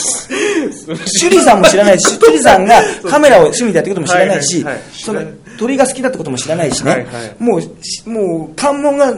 [1.05, 5.21] シュリさんも知らないしシュリさんがカメラを趣味でやってることも知らないしその
[5.57, 7.05] 鳥が好きだってことも知らないしね、
[7.39, 9.13] もうしもう関門が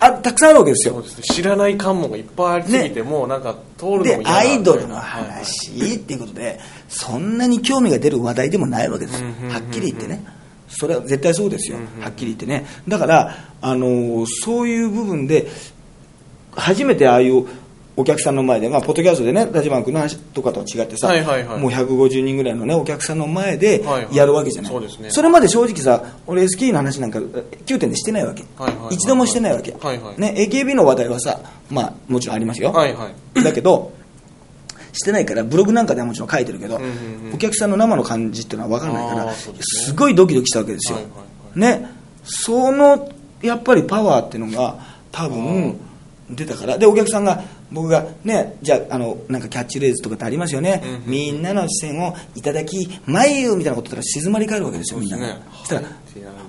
[0.00, 1.00] あたくさんあるわけですよ。
[1.00, 1.08] ね。
[1.22, 9.22] 知らない関門がいっぱいありすぎて、もうなんか通るのもでアイドルのはい話っていうことでそんなに興味が出る話題でもないわけです。
[9.22, 10.24] はっきり言ってね。
[10.68, 11.78] それは絶対そうですよ。
[12.00, 12.66] はっきり言ってね。
[12.86, 15.48] だからあのーそういう部分で
[16.52, 17.46] 初めてああいう
[17.98, 24.70] お客さんの前で、まあ、ポッドキャストでね、立花君の話とかとは違ってさ、はいはいはいもう150人ぐらいのね、お客さんの前ではいはいやるわけじゃない。
[24.72, 28.44] そうですねれまで正直さ、俺 SK の話なんか9点でしてないわけ。
[28.56, 29.72] はいはいはい一度もしてないわけ。
[29.72, 32.70] はいはいね、AKB の話題はさ、まあ、もちろんありますよ。
[32.70, 33.42] はいはい。
[33.42, 33.90] だけど、
[34.92, 36.92] してないから、ブログなんかではもちろん書いてるけど、うんうんう
[37.30, 40.98] んお客さんの生の感じっていうのは分からないから、すねすごいドキドキしたわけですよ。
[40.98, 41.88] はいはいはいね、
[42.22, 44.76] そのやっぱりパワーっていうのが
[45.10, 45.78] 多分
[46.30, 55.26] 出たから、で、お客さんが、僕がね、じゃあ、あの、なんかキャッチレーズとかってありますよね、うんうんみんなの視線をいただき、眉みたいなこと言ったら静まり返るわけですよ、みんなが。
[55.26, 55.92] ねそしたらはい。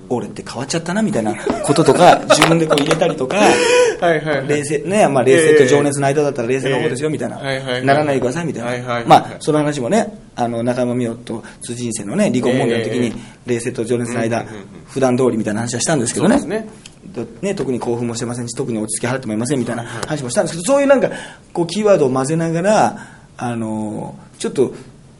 [0.09, 3.37] 俺って変わっちゃったなみたいな こととか、自分でこう入れたりとか、
[4.47, 7.39] 冷静、ね、まあ冷静と情熱の間だったら冷静な方ですよみたいな、
[7.83, 13.13] ならないでくださいみたいな、はいはいはいまあその話もね、あの中山美桜と辻人生のね、離婚問題の時にえ、
[13.45, 14.53] 冷静と情熱の間うんうん
[14.89, 16.39] 普段通りみたいな話はしたんですけどね。
[16.47, 16.67] ね。
[16.98, 16.98] と
[17.41, 21.09] ね、特に興奮もしてませんし特に落ち着き払ってもいませんみたいな話もしたんですけどそういうなんか
[21.53, 22.97] こうキーワードを混ぜながら、
[23.37, 24.73] あのちょっと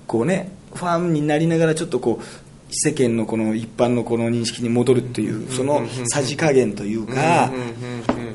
[0.08, 2.26] こうねファンになりながらちょっとこう
[2.72, 7.52] 世間のこの一般のこの認識に戻るっていうそのさじ加減というか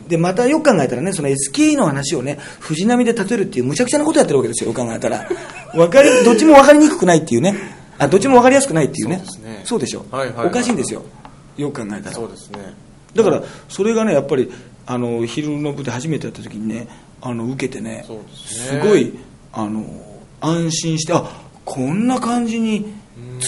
[0.09, 5.29] でまたよく考えたらねその SKE の話をね藤波で例えるっていうむちゃくちゃなことやってるわけですよよく考えたら。
[5.75, 7.55] わかりどっちも分かりにくくないっていうね。
[7.99, 9.17] あどっちも分かりやすくないっていうね。
[9.17, 9.63] そうですね。
[9.65, 11.03] そうでしょ、おかしいんですよ。
[11.57, 12.17] よく考えたら。
[12.17, 12.59] そうですね。
[13.15, 14.51] だからそれがねやっぱり
[14.87, 16.89] あの昼の部で初めてやった時にね
[17.21, 18.81] あの受けてねそうですね。
[18.81, 19.19] ごい
[19.53, 19.85] あの
[20.41, 21.25] 安心してあ
[21.65, 22.93] こんな感じに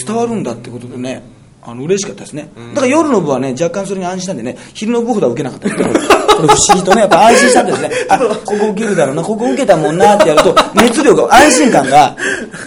[0.05, 1.21] 伝わるんだってことでね
[1.67, 2.49] あの嬉しかったですね。
[2.73, 5.69] だから夜の部はね若干それに安心したんでね昼の部ほどは受けなかった。
[5.69, 7.91] けどこれ不思議とねやっぱ安心したんですね。
[8.07, 12.15] あここ受けるだろうなここ受けたもんなってやると熱量が安心感が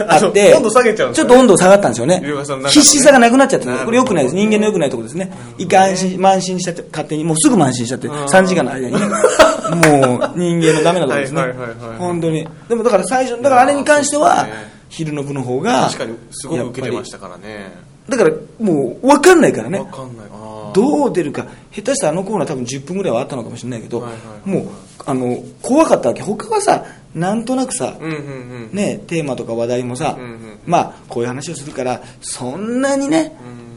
[0.06, 2.22] あって温度下げちゃうんですちょかっと温度下がったんですよね。
[2.68, 4.36] 必死さがなくなっちゃってこれ良くないです。
[4.36, 5.32] 人間の良くないところですね。
[5.56, 9.00] 一回安心慢心しちゃって勝手にもうすぐ慢心しちゃって3時間の間にね
[9.98, 11.42] もう人間のダメなところですね。
[11.98, 12.46] 本当に。
[12.68, 14.46] でもだから最初だからあれに関しては
[14.90, 17.89] 昼の部の方が確かにすごい受けてましたからね。
[18.10, 19.78] だからもう分かんないからね。
[19.78, 20.26] わかんない。
[20.72, 21.46] どう出るか。
[21.72, 24.68] 下手したらあのコーナー多分10分ぐらいはあったのかもしれないけど、はいはいもう
[25.06, 26.22] あの怖かったわけ。
[26.22, 28.18] 他はさなんとなくさ、うんうんう
[28.66, 28.70] ん。
[28.72, 30.58] ね、テーマとか話題もさ、うんうん。
[30.66, 33.36] まあこういう話をするからそんなにね、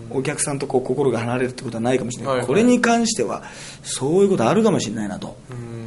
[0.09, 2.47] お客さんとこう心が離れるってことはないかもしれない、はいはい。
[2.47, 3.43] これに関しては
[3.83, 5.35] そういうことあるかもしれないなと。
[5.49, 5.82] うーん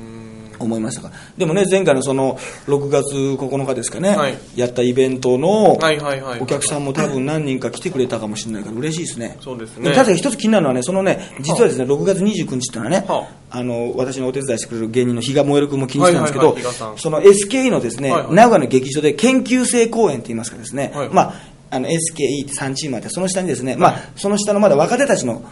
[0.59, 1.09] 思いましたか？
[1.09, 4.39] らでもね前回のその6月9日ですかね、はい。
[4.55, 6.41] やったイベントのはいはいはい。
[6.41, 9.37] お客さんも多分何人か来てくれたかもしれないから嬉しいですね。
[9.41, 9.89] そうですね。
[9.89, 18.35] もただ一つ気になるのはねそのね実はですね6月29日っていうのはね、はあの私のお手伝いしてくれる芸人の比嘉燃える君も気にしてたんですけど、はいはいはいその SKE のですね、はいはい。
[18.35, 25.43] 名古屋の劇場で研究生公演って言いますかですね、はいはいまああの SKE って3チームあってその下にですね、まあその下のまだ若手たちの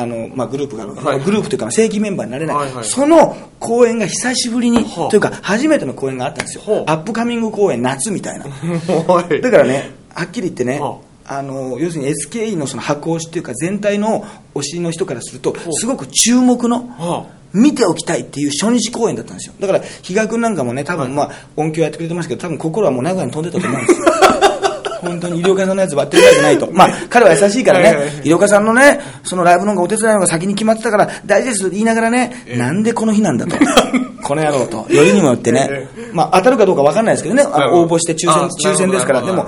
[0.00, 1.20] あのまあ、グループがあるわけで、はい。
[1.20, 6.84] グループというか正規メンバーになれない、はいはいその公演が久しぶりに、はあというか初めての公演があったんですよ。
[6.86, 8.46] アップカミング公演夏みたいな。
[8.48, 9.42] はい。
[9.42, 19.54] だからね、はっきり言ってね、はあの要するに SKE のその箱推しっていうか全体の推しの人からするとすごく注目のは見ておきたいっていう初日公演だったんですよ。
[19.60, 24.06] だから比嘉君なんかもね多分まあ音響やってくれてますけど多分心はもう名古屋に飛んでたと思うんですよ
[25.00, 26.68] 本当に医療家さんのやつ割ってるわけじゃないと。
[26.72, 33.56] まあ、彼は優しいからね、医療家さんのね、そのライブのお手伝いの方が先に決まってたから、大事ですと言いながらね、なんでこの日なんだと。
[34.22, 34.86] この野郎と。
[34.92, 35.68] よりにもよってね。
[35.70, 35.88] え。
[36.12, 39.46] まあ、当たるかどうか分かんないですけどね、あの応募して抽選あ、抽選ですから、でも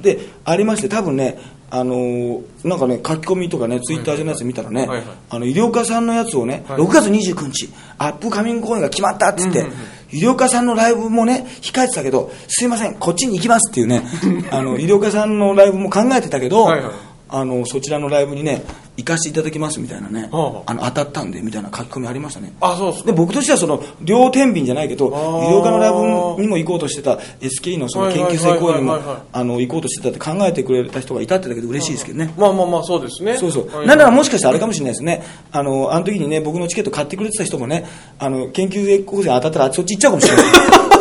[0.00, 4.88] で、ありまして、多分ね、あのーなんかね、書き込みとかね、ツイッター上のやつ見たらね、
[5.30, 9.66] あの、医療家さんのやつをね、はい6月29日、アップカミング公演が決まったって言って、
[10.16, 14.02] 医療家さんのライブもね、控えてたけど、すいません、こっちに行きますっていうね、
[14.50, 16.92] あの、医療家さんのライブも考えてたけど、はいはい
[17.36, 18.62] あの、そちらのライブにね、
[18.96, 22.52] 行かせていただきますみたいなね、はあはあの、当たったんで、みたいな書き込みありましたね。
[22.60, 32.32] あ、そうっすかで僕としてはその両天秤じゃないけど医療科のライブにも行こうとしてた SKE のその研究生公演にも行こうとしてたって考えてくれた人がいたってだけで嬉しいですけどね。
[32.38, 33.36] まあまあまあ、そうですね。
[33.36, 33.68] そうそう。
[33.68, 35.22] はいなんならもしかしたらあれかもしれないですね。
[35.52, 37.84] あの、あの時にね、僕のチケット買ってくれてた人もね、
[38.18, 40.95] あの、研究生高生当たったらそっち行っちゃうかもしれない。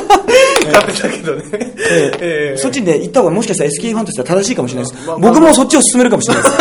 [0.72, 1.44] 買ってたけどね。
[1.52, 5.08] ええええそっちにね、行った方がもしかしたら SK ファンとしては正しいかもしれないです。
[5.08, 6.56] まあまあ僕もそっちを勧めるかもしれないです。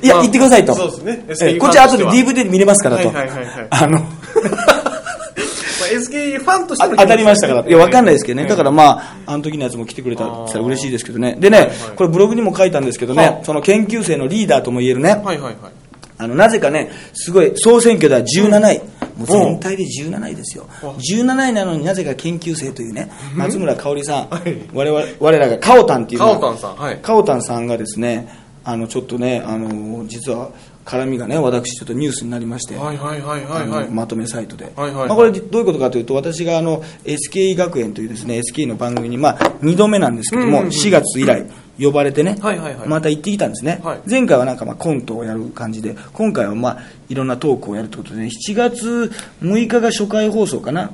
[0.02, 0.74] いや、まあ行ってくださいと。
[0.74, 3.08] そうですねええこっち後で DVD で見れますからと。
[3.08, 7.64] はいはいはいはいあの、 まあ、SK ファンとして当たりましたから。
[7.66, 8.42] いや、わかんないですけどね。
[8.44, 11.36] ええだからまあ、あの時のやつも来てくれたら嬉しいですけどね。
[11.38, 15.54] でねはいはい、これブログにも書いたんですけどはね、その研究生のリーダーとも言えるね、はいはいはい。
[16.20, 18.78] あの、なぜかね、すごい、総選挙では17位。
[19.16, 20.66] もう全体で17位ですよ。
[20.82, 24.56] 17位なのになぜか研究生というね、松村香織さん、はい。
[24.72, 26.98] 我々、我らがカオタンっていうのカオタンさんはい。
[26.98, 28.28] カオタンさんがですね、
[28.64, 30.50] あの、ちょっとね、あの、実は、
[30.84, 32.74] 絡みがね、私ちょっとニュースになりまして、
[33.90, 34.94] まとめサイトで、はいはい。
[34.94, 40.68] はいまあ、これどういうことかというと私があの SKE 学園というですね SKE の番組に、まあ、2度目なんですけども、うんうんうん。
[40.70, 41.46] 4月以来
[41.80, 42.88] 呼ばれてね、はいはいはい。
[42.88, 44.00] また行ってきたんですね、はい。
[44.08, 49.10] 前回はなんかまあコントをやる感じで今回はまあいろんなトークをやるということで、ね、7月
[49.42, 50.92] 6日が初回放送かな、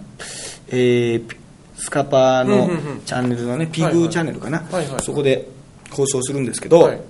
[0.68, 2.70] えーピスカパーの
[3.04, 5.02] チャンネルのね、ピグチャンネルかな、はいはい。
[5.02, 5.46] そこで
[5.90, 7.00] 放送するんですけど、はい。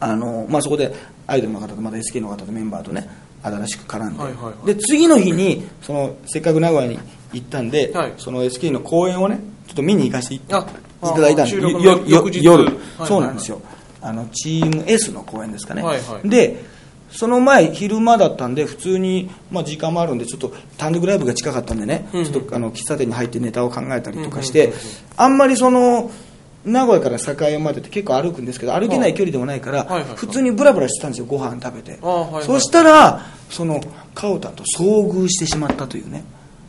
[0.00, 0.94] あのまあ、そこで
[1.26, 3.08] アイドルの方とまた SK の方とメンバーとね
[3.42, 4.66] 新しく絡んで,、はいはいはい。
[4.66, 6.98] で次の日にそのせっかく名古屋に
[7.32, 8.14] 行ったんで、はい。
[8.16, 10.40] その SK の公演をねちょっと見に行かせてい
[11.08, 12.70] いあただいたんで夜、
[13.06, 13.60] そうなんですよ。
[14.00, 16.28] あのチーム S の公演ですかね、はいはい。
[16.28, 16.62] で
[17.10, 22.24] その前昼間だったんで普通に、まあ、時間もあるんでちょっと単独ライブが近かったんでね、うんうん。
[22.26, 24.72] ちょっとあの喫茶店に入ってネタを考えたりとかしうんて、
[25.16, 26.10] あんまりその
[26.64, 29.84] 名古屋から栄までって結構歩くんですけど歩けない距離でもないから、
[30.16, 32.44] 普通にブラブラしてたんですよご飯食べて、あはいはい。
[32.44, 33.80] そしたらその
[34.14, 36.24] カオタと遭遇してしまったというね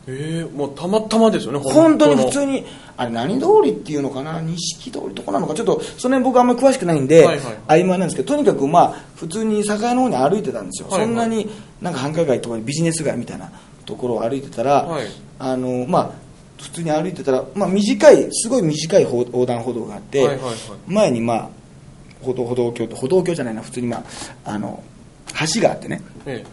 [0.08, 2.64] ええもうたまたまですよね本当に普に通に
[2.96, 4.40] あれ何通りっていうのかな？
[4.40, 5.54] 錦通りとかなのか？
[5.54, 7.82] ちょっとその辺僕あんまり詳しくないんで、はいはい。
[7.82, 11.08] 曖昧なんですけどとにかくまあ普通に酒屋の方に歩いてたんですよ、はいはい。
[11.08, 13.50] そんなになんか繁華街とかビジネス街みたいな
[13.84, 15.06] ところを歩いてたら、はい。
[15.38, 16.10] あのまあ
[16.62, 20.56] 普通に歩いてたら、まあ、短いすごい短い歩横断歩道があって、はいはいはい。
[20.86, 21.50] 前にまあ
[22.22, 24.04] 歩道歩道橋と歩道橋じゃないな普通にまあ
[24.44, 24.82] あの
[25.54, 26.00] 橋があってね。
[26.24, 26.44] え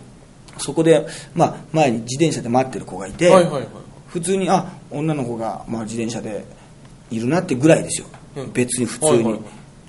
[0.58, 3.68] そこで、まあ、前に自転車で待ってる子がいて、えはいはいはい。
[4.08, 6.46] 普通にあ女の子が、まあ、自転車で
[7.10, 8.52] いるなってぐらいですよ、うん。
[8.54, 9.42] 別に普通に、はいはいはい。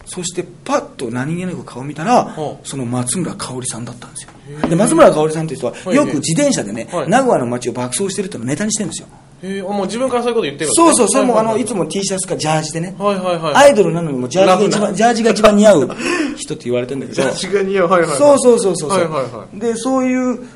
[0.07, 4.69] そしてパッと何気なく顔見たら、うんその松村香織さんだったんですよ。
[4.69, 7.09] で松村香織さんという人ははいよく自転車でね、はい。
[7.09, 9.09] 名古屋の街を爆走してるってネタにしてるんですよ。
[9.43, 11.09] えもう自分からそういうこと言ってるそうそう。
[11.09, 11.65] それもあのはいい。
[11.65, 13.55] つも T シャツかジャージでね、はいはいはい。
[13.55, 15.97] アイドルなのにもジャージが一番ジャージが一番似合う
[16.37, 17.23] 人って言われてるんだけど。
[17.23, 17.89] ジャージが似合う。
[17.89, 18.19] はいはいはい。
[18.19, 19.59] そうそうそうそう、はいはいはい。
[19.59, 20.47] でそういう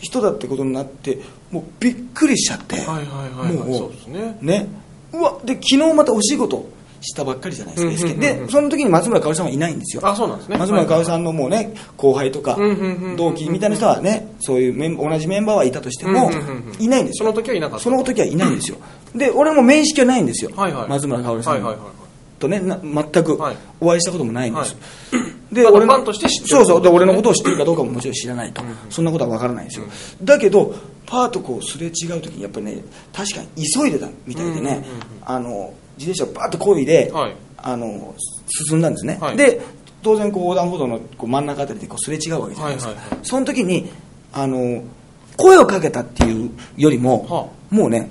[0.00, 1.18] 人だってことになって
[1.50, 3.52] もうびっくりしちゃって、はいはいはいはい。
[3.54, 3.78] もう。
[3.78, 4.38] そうですね。
[4.40, 4.66] ね。
[5.12, 6.68] うわで昨日またお仕事
[7.00, 8.46] したばっかりじゃないですか、うんうんうんうん。
[8.46, 10.06] でその時に松村香織さんはいないんですよ。
[10.06, 10.58] あそうなんですね。
[10.58, 16.82] 松村香織さんのもうね後輩とかうんうんうんうん同期みたいな人はねそういうメン同じメンバーはいたとしてもうんうんうんうん。
[16.82, 17.30] いないんですよ。
[17.30, 17.84] その時はいなかった。
[17.84, 18.76] その時はいないんですよ。
[19.14, 20.88] で俺も面識はないんですよ、はいはい。
[20.88, 21.94] 松村香織さんはいはいはいはい
[22.38, 23.56] とねな全くはい。
[23.80, 24.82] お会いしたこともないんです、はい。
[25.12, 26.56] で俺のただファンとして知ってる。
[26.56, 26.82] そうそう。
[26.82, 29.86] で俺のことを知ってるかどうかももちろん知らないと、そんなことは分からないんですよ、
[30.22, 30.74] だけど
[31.06, 32.82] パーッとこうすれ違う時にやっぱりね
[33.12, 34.84] 確かに急いでたみたいでね、
[35.24, 37.34] あの自転車をバーッと漕いで、はい。
[37.62, 38.14] あの
[38.48, 39.36] 進んだんですね、はい。
[39.36, 39.60] で
[40.02, 43.90] 当然こう横断歩道のこう真ん中あたりでこうすれ違うわけじゃないですか、その時に
[44.32, 44.82] あの
[45.36, 48.10] 声をかけたっていうよりも、はもうね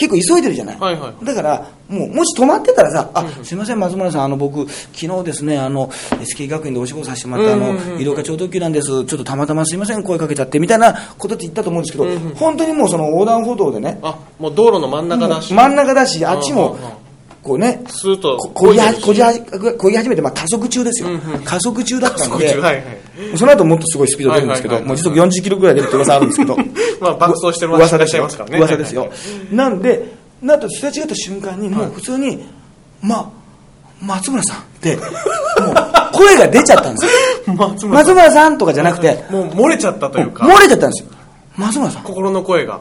[0.00, 1.24] 結構急いでるじゃない、はいはい。
[1.24, 3.44] だからもうもし止まってたらさ「あうんうん。
[3.44, 8.00] すいません松村さんあの僕昨日ですねあの SK 学院でお仕事させてもらったあのうんうんうん。
[8.00, 8.88] 医療課長特急なんです。
[8.88, 12.10] ちょっとたまたますいません声かけちゃって」みたいなことって言ったと思うんですけど、うん。
[12.12, 15.52] うん本当にもうその横断歩道でねあもう道路の真ん中だし。
[15.52, 16.90] 真ん中だしあっちもうんうんうん
[17.42, 19.32] こうねスーッとここぎこぎは
[19.78, 22.84] こぎ始めて、まあ、加速中ですよ、うんうん加速中だったので、はいはい。
[23.36, 25.10] その後もっとすごいスピード出るんですけど、はいはいはい。
[25.10, 26.56] もう時速40キロぐらい出るって噂あるんですけど。
[27.00, 28.58] まあ爆走してる噂いらっしゃいますからね。
[28.58, 29.10] 噂ですよ、はい
[29.54, 32.46] なんでなんとすれ違った瞬間にもう普通に、
[33.02, 33.30] まあ
[34.00, 35.04] 松村さんってもう
[36.12, 37.10] 声が出ちゃったんですよ。
[37.54, 40.44] 松村松村さんとかじゃなくてもう漏れちゃったというか。
[40.44, 41.10] 漏れちゃったんですよ。
[41.56, 42.02] 松村さん。
[42.02, 42.80] 心の声が。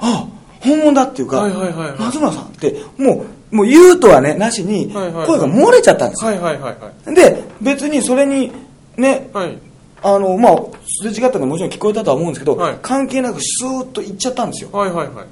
[0.00, 0.26] あ
[0.60, 1.94] 本物だっていうか、はいはいはいはい。
[1.98, 7.14] 松村さんってもうもう言うとはねなしに声が漏れちゃったんですよ、はいはいはいはい。
[7.14, 8.50] で別にそれに
[8.96, 9.58] ねはい。
[10.02, 10.56] あのまあ
[10.88, 12.78] すれ違ったのはもちろん聞こえたとは思うんですけど、はい。
[12.82, 14.70] 関係なくスーッと行っちゃったんですよ。
[14.72, 15.26] はいはいはい。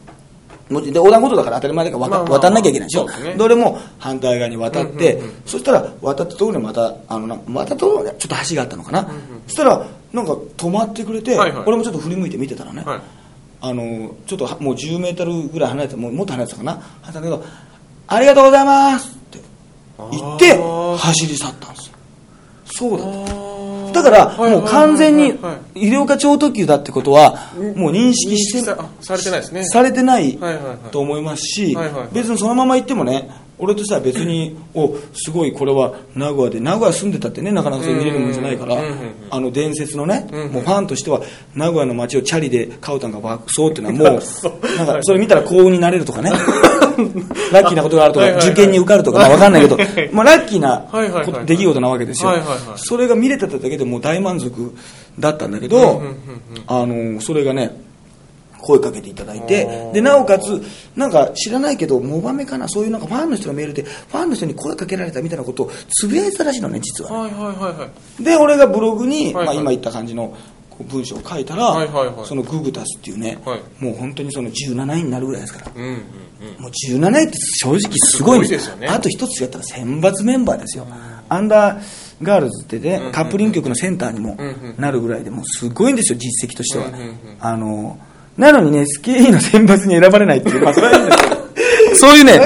[0.70, 3.08] で横断歩道だから当たり前だから渡,、まあまあまあ渡んなきゃいけないでしょ。
[3.36, 5.34] どれも反対側に渡って、うんうんうん。
[5.46, 9.10] そしたら渡ったところにまたあのな渡ったところにちょっと橋があったのかな、
[9.46, 11.64] そしたらなんか止まってくれて、はいはい。
[11.66, 13.00] 俺もちょっと振り向いて見てたらね、はい。
[13.62, 16.74] あのちょっとはもう10メートルぐらい離れてもうもっと離れてたかな。
[17.02, 17.44] 離れてたけど
[18.10, 19.38] 「ありがとうございます」って
[20.10, 20.58] 言って
[20.98, 21.94] 走り去ったんですよ。
[22.64, 23.40] そうだった。
[23.92, 25.34] だから、はいもう完全に
[25.74, 28.76] 医療科超特急だってことは、もう認識してさ
[29.16, 29.64] れてないですね。
[29.64, 30.38] されてない
[30.90, 31.76] と思いますし
[32.12, 38.76] 別にそのまま行ってもね、俺としては別に、おすごいこれは名古屋で、名古屋住んでたってね、なかなかそう見れるもんじゃないから
[39.30, 41.20] あの伝説のね、もうファンとしては、
[41.54, 46.32] 名古屋の街をチャリでカウタンが爆走っていうのはもう、なんかそれ見たら幸運になれるとかね、
[47.52, 48.52] ラッキーなことがあるとか、はいはいはい。
[48.52, 49.76] 受験に受かるとか、まあわかんないけど、
[50.12, 50.86] まあラッキーな
[51.44, 52.30] 出来事なわけですよ。
[52.30, 52.58] はいはいはい。
[52.76, 54.74] それが見れてただけでもう大満足
[55.18, 56.02] だったんだけど
[56.66, 57.70] あの、それがね、
[58.60, 60.62] 声かけていただいてで、なおかつ、
[60.94, 67.10] なんか知らないけど、モバメかな、そういうなんかファンの人のメールで、ファンの人に声かけられたみたいなことをつぶやいてたらしいのね、実は。
[67.10, 67.88] はいはいはいは
[68.20, 68.22] い。
[68.22, 70.34] で、俺がブログに、まあ今言った感じの
[70.84, 72.26] 文章を書いたら、はいはいはい。
[72.26, 73.84] そのググタスっていうね、はい。
[73.84, 75.72] もう本当にその17位になるぐらいですから。
[75.74, 75.96] うんうんうん。
[76.62, 78.88] もう17位って正直すごいんですよね。
[78.88, 80.86] あと一つやったら選抜メンバーですよ。
[81.28, 81.82] アンダー
[82.22, 86.86] ガールズってね、カップリング曲のセンターにもうんうんなるぐらいで、もうすごいんですよ、実績としては。
[86.86, 87.16] うんうんうん。
[87.40, 87.98] あの、
[88.36, 91.39] なのにね、SKE の選抜に選ばれないっていう、まあそれはいいんですけど、
[92.00, 92.40] そういうね、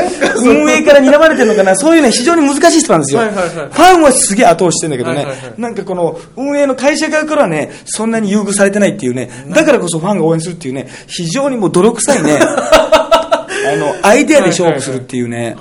[0.44, 3.20] 運営から睨まれてるのかな、そういうね、非常に難しい人なんですよ。
[3.20, 3.50] はいはいはい。
[3.50, 5.60] ファンはすげえ後押ししてんだけどね、はいはいはい。
[5.60, 12.38] なんかこの運営の会社側からはね、そんなに優遇されてないっていうね、だからこそファンが応援するっていうね、非常にもう泥臭いね、
[13.72, 15.56] あの、アイデアで勝負するっていうね、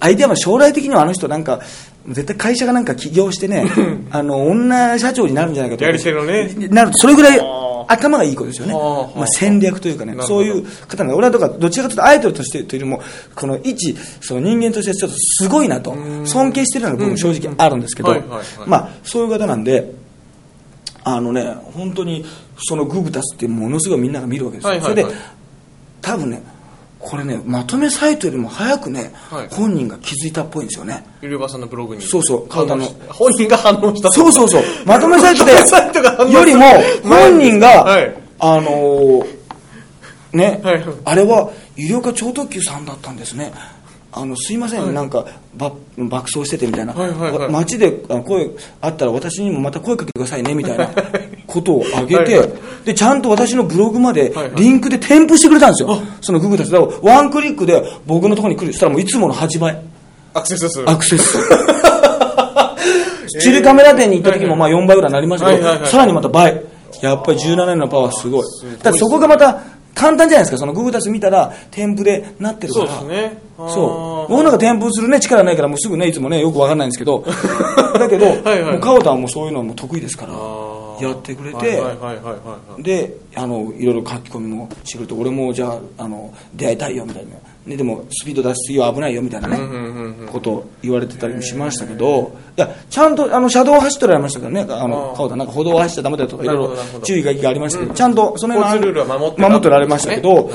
[0.00, 1.60] アイデアは将来的にはあの人なんか、
[2.06, 3.66] 絶対会社がなんか起業してね、
[4.10, 5.84] あの、女社長になるんじゃないかと。
[5.84, 6.54] やり手のね。
[6.70, 7.40] なる、それぐらい
[7.88, 8.72] 頭がいい子ですよね。
[8.72, 10.16] まあ、戦略というかね。
[10.22, 13.02] そういう方なんで、俺はとか、どちらかというとアイドルとしてというよりも、
[13.34, 18.14] この一、その人間としてちょっとすごいなと、尊敬してるような部分も正直あるんですけど
[18.66, 19.92] まあ、そういう方なんで、
[21.04, 22.24] あのね、本当に、
[22.58, 24.80] そのググタスってものすごいみんなが見るわけですよ。
[24.80, 25.06] それで、
[26.00, 26.42] 多分ね、
[26.98, 31.04] これね、まとめサイトよりも早くね、はい本人が気づいたっぽいんですよね。
[31.22, 32.02] ゆりばさんのブログに。
[32.02, 32.76] そうそう顔の
[33.08, 34.62] 本人が反応したとそうそうそう。
[34.84, 35.52] まとめサイトで
[36.32, 36.64] よりも、
[37.04, 39.38] 本人が、はいあのー
[40.32, 43.52] ね、はいはいあれは、医療科超特急さんだったんですね。
[44.20, 45.24] あの、すいません、なんか、
[45.56, 46.92] ば爆走しててみたいな。
[46.92, 48.50] はいはいはいわ街であ声
[48.80, 50.88] あったら私にもまた声かけてくださいね、みたいな
[51.46, 52.52] ことをあげて、はいはい
[52.84, 56.00] で、ちゃんと私のブログまではいはいリンクで添付してくれたんですよ。
[56.20, 56.70] そのググタス。
[56.72, 58.72] だからワンクリックで僕のところに来る。
[58.72, 59.80] そしたらもういつもの8倍。
[60.34, 60.88] アクセス数。
[60.88, 61.38] アクセス数。
[63.28, 66.62] スチールカメラ店に行った時もまあ4倍ぐらいになりましたけど、はいはいはいさらにまた倍。
[67.02, 68.42] やっぱり17年のパワーすごい。
[68.78, 69.60] だからそこがまた
[69.98, 70.58] 簡単じゃないですか。
[70.58, 72.92] そのググタス見たら添付でなってるかそうら。
[72.92, 73.38] ですね。
[73.56, 74.30] そう。
[74.30, 77.24] 僕なんか添付するね、力ないからもうすぐね、いつもね、よくわかんないんですけど。
[77.98, 81.82] だけど、はいはいもうカオタンもそういうのも得意ですから、やってくれて。
[82.78, 87.30] であのいろいろ書き込みもしてくれて俺もじゃああの出会いたいよみたいな、
[87.68, 89.58] ね、でもスピード出しすぎは危ないよみたいなね、
[90.32, 100.50] ことを言われてたりもしましたけどいやちゃんとあの車道を走っておられましたけどねあの川田なんか歩道を走っちゃダメだよとかいろいろ注意書きがありましたけど、ちゃんとその辺ルールは守ってた守ってられましたけど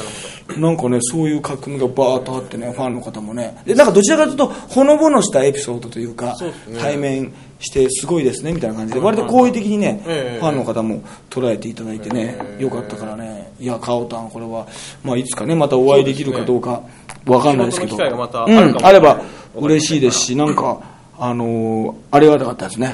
[0.58, 3.62] なんかねそういう書き込みがバーッとあってねファンの方もね。
[3.66, 6.36] でなんかどちらかというとほのぼのしたエピソードというか
[6.80, 9.00] 対面してすごいですねみたいな感じで。
[9.00, 12.64] 割と好意的にねええファンの方も捉えていただいてねええ。
[12.64, 13.52] よかったからね。
[13.60, 14.68] いやカオタンこれは
[15.04, 16.84] まあいつかねまたお会いできるかどうか
[17.26, 17.96] わかんないですけど。
[17.96, 18.12] あれ
[18.56, 19.22] ないんあれば
[19.56, 20.82] 嬉しいですしなんか
[21.18, 22.94] あのーありがたかったですね。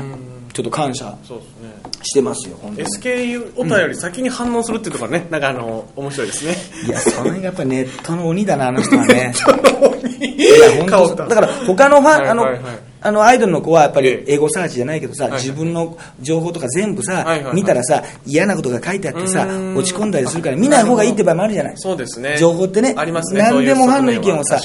[0.53, 1.17] ちょっと感謝。
[2.01, 2.87] してますよ本当に。
[2.87, 6.55] SKU お便り先に反応するっていうところがね、 なんかあの、面白いですね。
[6.87, 9.33] いやそれがやっぱりネットの鬼だなあの人はね。
[10.19, 12.45] いや本当顔だだから他のファン、あの
[13.01, 14.33] あのアイドルの子はやっぱりええ。
[14.33, 21.73] エゴサーチじゃないけどさ、自分の情報とか全部さ、見たらさ嫌なことが書いてあってさ落ち込んだりするから見ない方がいいって場合もあるじゃない。
[21.77, 22.37] そうですね。
[22.37, 23.41] 情報ってねありますね。
[23.41, 24.59] 何でもファンの意見をさ。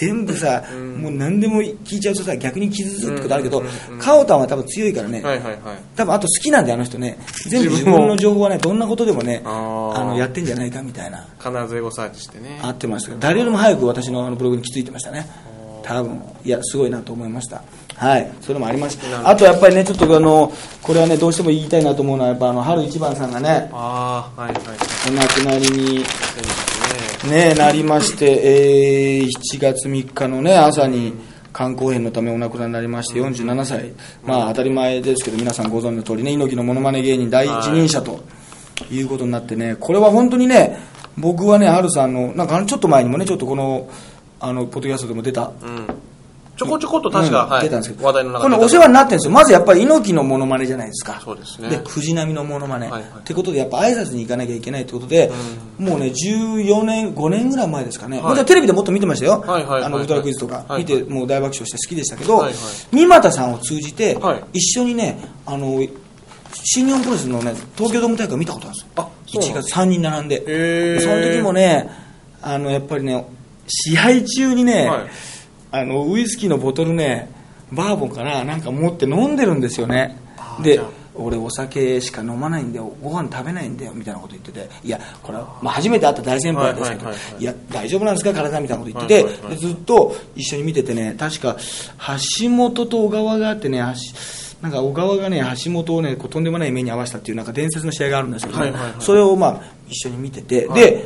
[0.00, 0.64] 全部さ
[0.98, 3.62] もう何でも聞いちゃうとさ逆に傷つくってことあるけど
[3.98, 5.78] カオタンは多分強いからね、はいはいはい。
[5.96, 7.18] 多分あと好きなんであの人ね。
[7.48, 11.26] 全部自自分の情報はねどんなことでもねあのやってんじゃないかみたいな。
[11.38, 12.58] 必ずエゴサーチしてね。
[12.62, 15.26] 合ってましたけど誰よりも早く私のあのブログに気づいてましたね
[15.84, 17.62] 多分いやすごいなと思いました。
[17.96, 18.30] はい。
[18.40, 19.28] それもありました。
[19.28, 24.76] あとやっぱりねちょっとあのこれはねどうしても言いたいなと思うのはやっぱあの春一番さんがねああ、はいはいはい。
[25.08, 26.04] お亡くなりに
[27.28, 27.54] ね、ね。
[27.54, 31.14] なりまして、えー7月3日のね、朝に
[31.54, 33.92] 肝硬変のためお亡くなりになりまして、47歳。
[34.24, 38.24] まあ当たり前ですけど、皆さんご存知の通りね、猪木のモノマネ芸人第一人者と
[38.90, 39.00] い。
[39.02, 40.78] うことになってね、これは本当にね、
[41.16, 43.88] 僕はね、ハルさんの、なんかちょっと前にもね、ちょっとこの、
[44.44, 45.50] あの、ポッドキャストでも出た？
[45.62, 45.86] うん。
[46.56, 47.62] ちょこちょこっと確か、うんはい。
[47.64, 49.32] 出たんですけど、話題の中これお世話になってるんですよ。
[49.32, 51.20] まずやっぱり猪木のモノマネじゃないですか。
[51.24, 52.88] そうですねで、藤波のモノマネ。
[52.88, 55.32] はいはいってことで、やっぱ挨拶に行かなきゃいけないってことで、
[55.78, 58.20] もうね、14年、5年ぐらい前ですかね。
[58.20, 59.40] はいテレビでもっと見てましたよ。
[59.44, 62.54] はいはいはいあの、ウルトラクイズとかはい見て、もう大爆笑して好きでしたけど、はいはい
[62.92, 65.80] 三股さんを通じてはい、一緒にね、あの、
[66.52, 68.92] 新日本プロレスのね、東京ドーム大会見たことあるんですよ。
[68.96, 71.90] あそうなん1月3人並んでその時もね、
[72.40, 73.26] あの、やっぱりね、
[73.66, 75.06] 試合中にね、はい。
[75.70, 77.30] あの、ウイスキーのボトルね、
[77.72, 80.16] バーボンかな、なんか持って飲んでるんですよね。
[80.62, 80.80] で
[81.16, 89.56] 俺お酒しか飲まないんだよ、ご飯食べないんだよ、みたいなこと言ってて、いや、これは、まあ初めて会った大先輩ですけど、はいや、大丈夫なんですか、体みたいなこと言ってて、はいはいはい。
[89.56, 91.56] でずっと一緒に見ててね、確か、
[92.40, 93.84] 橋本と小川があってね、橋
[94.60, 98.92] なんか小川がね、橋本をね、こうとんでもない目に遭わせたっていう、なんか伝説の試合があるんですけど、はいはいはい。
[98.98, 100.80] それをまあ一緒に見てて、はい。
[100.80, 101.04] で、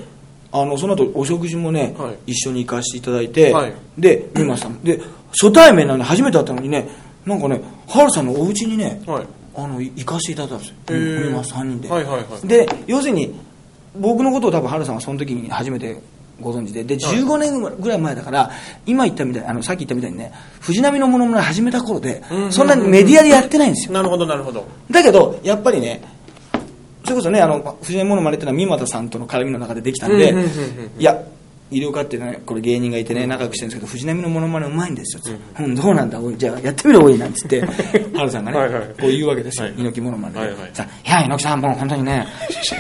[0.51, 2.33] あのその後お食事もね、はい。
[2.33, 3.73] 一緒に行かせていただいて、はい。
[3.99, 4.71] で、見ました。
[4.83, 6.89] で、初対面なのに初めて会ったのにね、
[7.27, 9.27] なんかね、ハルさんのお家にね、はい。
[9.55, 11.27] あのい行かせていただいたんですよ、へー。
[11.27, 11.89] 見ます、3人で。
[11.89, 12.47] はいはいはい。
[12.47, 13.35] で、要するに、
[13.97, 16.01] 僕のことを多分ハルさんはその時に初めて
[16.41, 18.51] ご存知で、で、15年ぐらい前だから、
[18.87, 22.53] 今言ったみたいあの、さっき言ったみたいにね、藤波のものまね始めた頃でうんうんう、ん。
[22.53, 23.93] そんなにメディアでやってないんですよ。
[23.93, 24.67] なるほどなるほど。
[24.91, 26.01] だけど、やっぱりね、
[27.09, 31.25] それこそね、あの、藤波ものまねってのは三股さんとの絡みの中でできたんでうんうんうんうん、いや、
[31.71, 35.23] 医療科ってね、これ芸人がいてね、仲良くしてるんですけど、藤波のものまねうまいんですよ。
[35.23, 37.61] つってうん、どうなんだ、おいじゃあやってみろ、おい、なんつって、
[38.15, 39.67] 春さんがね、はいはいこう言うわけですよ。
[39.67, 39.75] は、い。
[39.77, 40.41] 猪木ものまねで。
[40.41, 40.71] はいはい。
[40.73, 42.27] さいや、猪木さん、もう本当にね、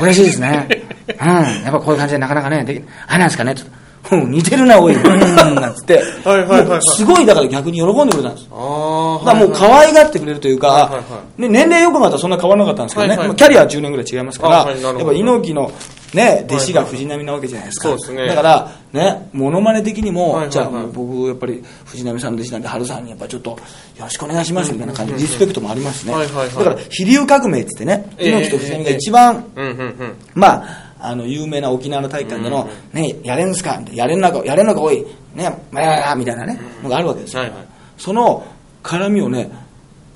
[0.00, 0.68] 嬉しいですね。
[1.08, 1.26] うん、
[1.64, 3.70] やっぱこういう感じでなかなかね、できあれなんですかね、つって
[4.12, 6.68] うん、似てるな、おい、うん、なんつって、はいはいはいはい。
[6.68, 8.48] もうすごい、だから逆に喜んでくれたんです。
[8.50, 13.28] ああだからもう可愛がってくれるというか、はいはいはね、年齢よくまたそんな変わらなかったんですけどね、はいはい。
[13.28, 15.72] まあキャリアは10年ぐらい違いますから、あはいやっぱ猪木の、
[16.14, 17.88] ね、弟子が藤波なわけじゃないですか。
[17.88, 18.26] そうですね。
[18.26, 20.50] だから、ね、モノマネ的にも、はいはいはい。
[20.50, 23.56] じゃあ僕、やっぱり藤波さんの弟子なんで、春さんにやっぱちょっと、よ
[24.00, 26.14] ろしくお願いしますみたいな感じで、リスペクトもありますしね。
[26.14, 26.48] はいはいはい。
[26.48, 30.16] だから、飛龍革命って言ってね、ええ猪木と藤波が一番、うんうんうん。
[30.34, 37.42] まあ、あの、有名な沖縄の体育館での、ね、やれんすかやれんのか、やれんのか、おい、ね、まややみたいなね、のがあるわけですよ。
[37.42, 37.68] はいはい
[37.98, 38.46] その
[38.82, 39.50] 絡みをね、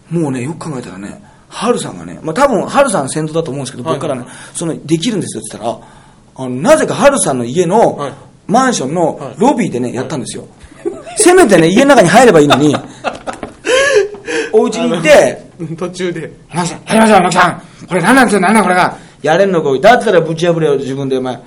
[0.09, 5.89] もうね、よく考えたらね、ハルさんがね、まあ多分、ハルさん先頭だと思うんですけど、はい僕からね、その、できるんですよって言ったら、
[6.37, 8.13] あの、なぜかハルさんの家のはい
[8.47, 10.47] マンションのはいロビーでね、やったんですよ。
[11.17, 12.75] せめてね、家の中に入ればいいのに、
[14.53, 17.63] お家に行って、途中でマキさん、やりましょう、マキさん。
[17.87, 18.97] これ何なんですよ、何なんこれが。
[19.23, 21.35] やれんのか、おいだったらぶち破れよ、自分で、お前。
[21.35, 21.41] ね、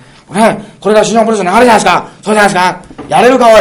[0.80, 2.08] これが新日本プロレスの流れじゃないですか？
[2.24, 2.82] そうじゃないですか？
[3.10, 3.56] やれるか、おい。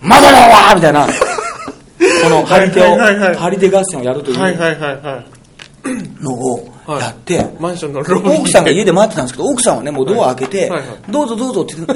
[0.00, 0.38] まだだ
[0.68, 1.06] わみたいな。
[2.22, 8.00] この張り手を、張り手合戦をやるといはいうのをやって、マンションの
[8.40, 10.68] 奥さんが家で待ってたんですけど、奥さんはね、もうドア開けて
[11.10, 11.94] どうぞどうぞって言って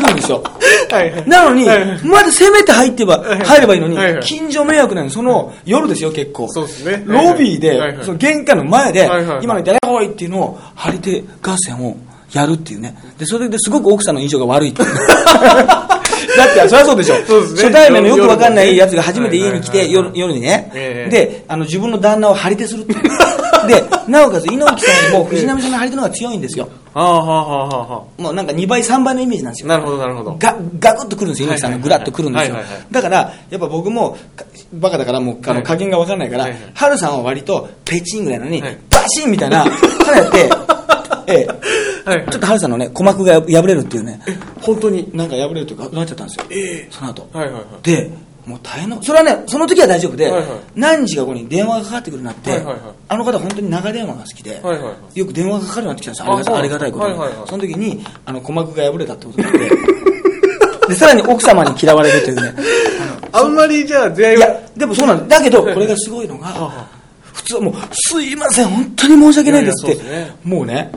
[0.00, 0.42] るんですよ。
[0.90, 1.28] はいはい。
[1.28, 6.48] なのにはいはい、まだせめて入ってば、入ればいいのにはいはい、近所迷惑なのに、その夜ですよ、結構。
[6.48, 7.04] そうですね。
[7.06, 11.96] ロビーではいはい、その玄関の前ではい今の誰が多いっていうのを、張り手合戦を
[12.32, 12.94] やるっていうね。
[13.18, 14.88] で、それですごく奥さんの印象が悪いっていう。
[16.36, 17.14] だって、そりゃそうでしょ。
[17.26, 20.70] そうですね初対面のよくわかんないやつが初めて家に来て、夜夜にね。
[20.74, 23.00] ええで、あの、自分の旦那を張り手するっていう。
[23.68, 26.68] で、なおかつ猪木さんも藤波さんの張り手の方が強いんですよ。
[26.92, 29.72] ああはあはあはあはもうなんか2倍、3倍のイメージなんですよ。
[29.72, 32.56] あなるほどなるほどがガクッとくるんですよ、猪木さんがぐらっとくるんですよ。
[32.90, 39.70] だから、やっぱ僕も、かバカだからもうあはいの加減が分かんないからハルさんは割とペチンぐらいなのにはい、バシンみたいな、か
[40.10, 40.50] らやって、
[41.32, 44.20] ええ、はいちょっとハルさんのね、鼓膜が破れるっていうね、
[44.60, 45.08] 本当に？
[45.14, 46.44] なんか破れるというか、なっちゃったんですよ。
[46.90, 47.28] その後。
[47.32, 47.64] はいはいはい。
[47.82, 48.10] で、
[48.46, 50.48] もう大変な、それはね、その時は大丈夫で、はいはい。
[50.74, 52.82] 何時か後に電話がかかってくるようになって、はいはいはい。
[53.08, 55.18] あの方本当に長電話が好きで、はいはいはい。
[55.18, 57.48] よく電話がかかるようになってきたんですよ、ありがたいことに、はいはいはい。
[57.48, 59.70] その時に、あの、鼓膜が破れたってことで、
[60.88, 62.54] で、さらに奥様に嫌われるというね、
[63.32, 65.38] あんまりじゃあ出会いはいや、でもそうなんだ。
[65.38, 66.88] だけど、これがすごいのが、
[67.32, 70.02] 普通はもう、すいません、本当に申し訳ないですって。
[70.02, 70.90] ね、もうね、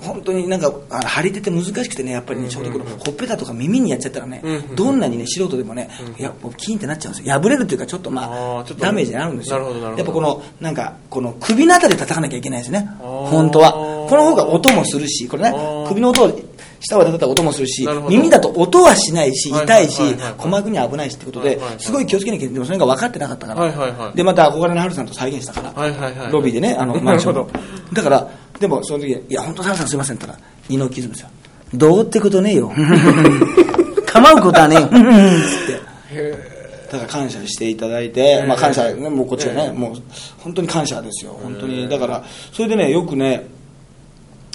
[0.00, 5.88] 本当になんか、あの張り手って難しくてね、やっぱりね、ちょうどこのほっぺたとか耳にやっちゃったらねうんうん、どんなにね、素人でもね、
[6.18, 7.40] いや、もうキーンってなっちゃうんですよ。
[7.40, 9.58] 破れるっていうか、ちょっとまあダメージになるんですよ。
[9.96, 12.88] やっぱこの、なんか、この首のあたりで叩かなきゃいけないですね。
[12.98, 13.72] 本当は。
[13.72, 15.54] この方が音もするし、これね
[15.86, 16.40] 首の音を、
[16.80, 22.54] 下を叩いたら音もするし耳だと音はしないし、はい痛いしはいはいはい、鼓膜には危ないしってことではいはいは、いすごい気をつけなきゃいけない。
[22.54, 23.60] でもそれが分かってなかったから。
[23.60, 25.72] はいはいはいで、また憧れのハルさんと再現したから。
[25.72, 28.28] はいはいはいロビーでね、あの、マンションだから、
[28.60, 31.30] でもその時、いや、本当ハルさんすいませんって言ったら、猪木ズムですよ。
[31.74, 32.70] どうってことねえよ。
[34.06, 34.86] 構うことはねえよ。
[34.86, 36.60] つって。
[36.92, 40.02] だから感謝していただいて、まあ感謝、ね、もうこっちはね、もう
[40.38, 41.88] 本当に感謝ですよ、本当に。
[41.88, 43.46] だから、それでね、よくね、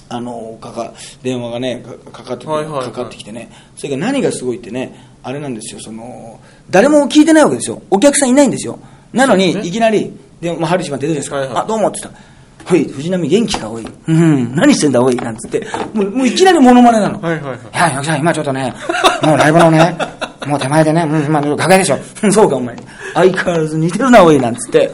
[0.08, 0.94] あの、かか、
[1.24, 4.94] 電話がね、かかかってかかってきてね、それから何がすごいってね、
[5.24, 6.40] あれなんですよ、その、
[6.70, 7.82] 誰も聞いてないわけですよ。
[7.90, 8.78] お客さんいないんですよ。
[9.14, 11.56] なのに、いきなり、で、まあ、春一番出てるじゃないですか。
[11.56, 12.20] はいはいあ、どうもって言った
[12.66, 13.88] ら、ほい、藤波元気か、おい。
[14.08, 15.16] うん、何してんだ、おい。
[15.16, 17.22] なんつって、もう、もういきなりモノマネなの。
[17.22, 18.74] はいはいはいいや、よきさん、今ちょっとね、
[19.22, 19.96] もうライブのね、
[20.48, 21.98] もう手前でね、うん、今、楽屋でしょ。
[22.24, 22.76] うんそうか、お前。
[23.14, 24.92] 相変わらず似てるな、おい、なんつって。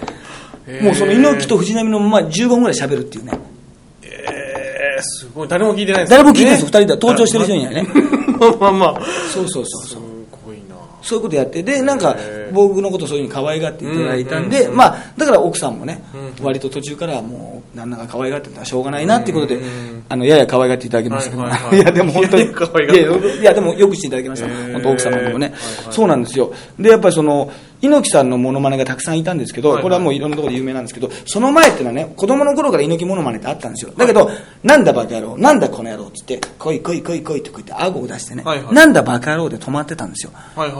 [0.82, 3.32] もうその猪木と藤波のまま15分ぐらい喋るっていうね。
[4.04, 5.48] えー、すごい。
[5.48, 7.88] 誰も聞いてないです誰も聞いてないですよ、二人で登場してる人にはね。
[8.40, 9.02] まあまあまあ。
[9.34, 10.02] そうそうそうすそう。
[10.46, 12.16] ごいなそういうことやって、で、なんか
[12.52, 19.62] 僕のことそういうふうに可愛がっていただいたんで、まあ、だから奥さんもねうん、割と途中からはもう、旦那が可愛がってたらしょうがないなっていうことで
[20.10, 24.48] あの、やや可愛がっていただきましたけど、はい や、でも本当に、いやでもよくしていただきました。
[24.74, 25.54] 本当奥様にもね。
[25.90, 26.52] そうなんですよ。
[26.80, 27.50] で、やっぱりその、
[27.82, 33.92] 猪木さんのモノマネがたくさんいたんですけど、これはもういろんなところで有名なんですけど、その前っていうのはね、子供の頃から猪木モノマネってあったんですよ。
[33.98, 34.30] だけど、
[34.64, 40.32] なんだバカ野郎、なんだこの野郎って言って、来い来い来い来いってこう言って顎を出してねなんだバカ野郎で止まってたんですよ。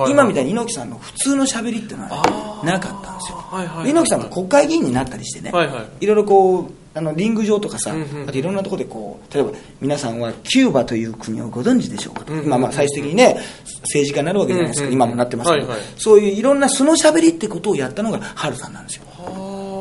[0.08, 3.38] 今みたいに猪木さんの普通の喋りってのはなかったんですよ。
[3.38, 5.86] はいはい猪木さんが国会議員になったりしてね、はいはい。
[6.00, 13.38] いろいろこう、あのリング上とかさ、うんうんあといろんなところでこう、例えば皆さんはキューバという国をご存知でしょうかと、うんうんまあまあ最終的にね、
[13.84, 15.86] 政治家になるわけじゃないですか、うんうん今もなってますけど、はいはい。
[15.98, 19.04] そういういろんな素の喋りってことをやったのがハルさんなんですよ。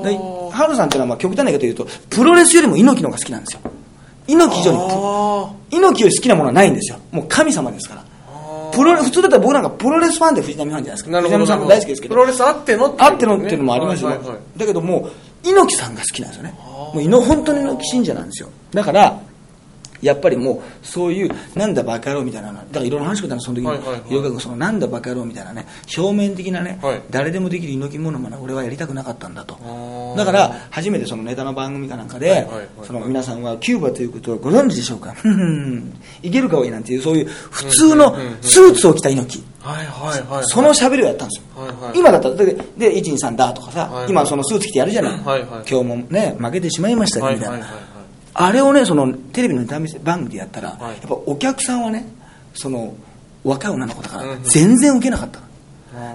[0.05, 0.17] で
[0.53, 3.61] ハルさんっていうのはまあ極端な言い方で言うと、プロレスよりも猪木の方が好きなんですよ。
[4.27, 6.99] 猪木以上に猪木より好きなものはないんですよ。
[7.11, 8.10] もう神様ですから。
[8.73, 11.21] プロレ普通だったら僕なんかプロレスファンで藤波ファンじゃないですか。
[11.21, 12.15] 藤波さんも大好きですけど。
[12.15, 13.07] プロレスあってのっていうね。
[13.07, 14.39] あってのっていうのもありますよ、はいはいはい。
[14.59, 15.09] だけども
[15.45, 16.55] う猪木さんが好きなんですよね。
[16.59, 18.49] もう猪本当に猪木信者なんですよ。
[18.73, 19.21] だから
[20.03, 27.03] やっぱりもうそういうなんだバカ野郎みたいなのだからいろいろ話してたのその時に、はいそのなんだバカ野郎みたいなね表面的なね、はい。
[27.11, 29.55] 誰でもできる猪木モノマネ俺はやりたくなかったんだと。
[29.55, 30.17] ー。
[30.17, 32.69] だから初めてそのネタの番組かなんかで、はいはいはい。
[32.85, 35.15] その皆さんはキューバということをご存知でしょうか？
[36.23, 39.45] いけるかおいなんていうそういう普通のスーツを着た猪木。
[39.63, 40.45] はいはいはい。
[40.47, 41.99] その喋りをやったんですよ、はいはい。
[41.99, 44.11] 今だったらでで123だとかさ、はいはい。
[44.11, 45.49] 今そのスーツ着てやるじゃない、はいはい。
[45.71, 47.90] 今日もね負けてしまいましたよみたいな、はいはいはいはい。
[48.35, 50.97] あれをねそのテレビのネタ番組でやったら、はい。
[50.99, 52.07] やっぱお客さんはね
[52.55, 52.95] その
[53.45, 54.43] 若い女の子だからうんうん。
[54.45, 55.41] 全然受けなかった、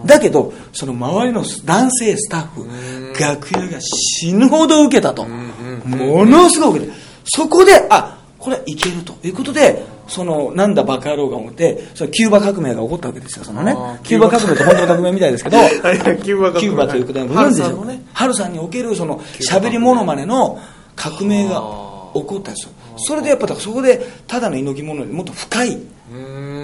[0.05, 3.13] だけどその周りの男性スタッフん。
[3.13, 5.51] 楽屋が死ぬほど受けたと、ん
[5.85, 13.75] ものすごい受けてそこであこれはいけるということでそのなんだバカ野郎が思ってそのキューバ革命が起こったわけですよそのね。
[14.03, 15.57] キューバ革命って本当の革命みたいですけど
[16.23, 16.59] キューバ革命。
[16.61, 18.01] キューバという国はごハル存知でしょね。
[18.13, 20.59] ハルさんにおけるその喋りモノマネの
[20.95, 21.63] 革命が
[22.15, 22.73] 起こったんですよ。
[22.97, 25.77] それでやっぱそこでただの猪木モノよりもっと深い。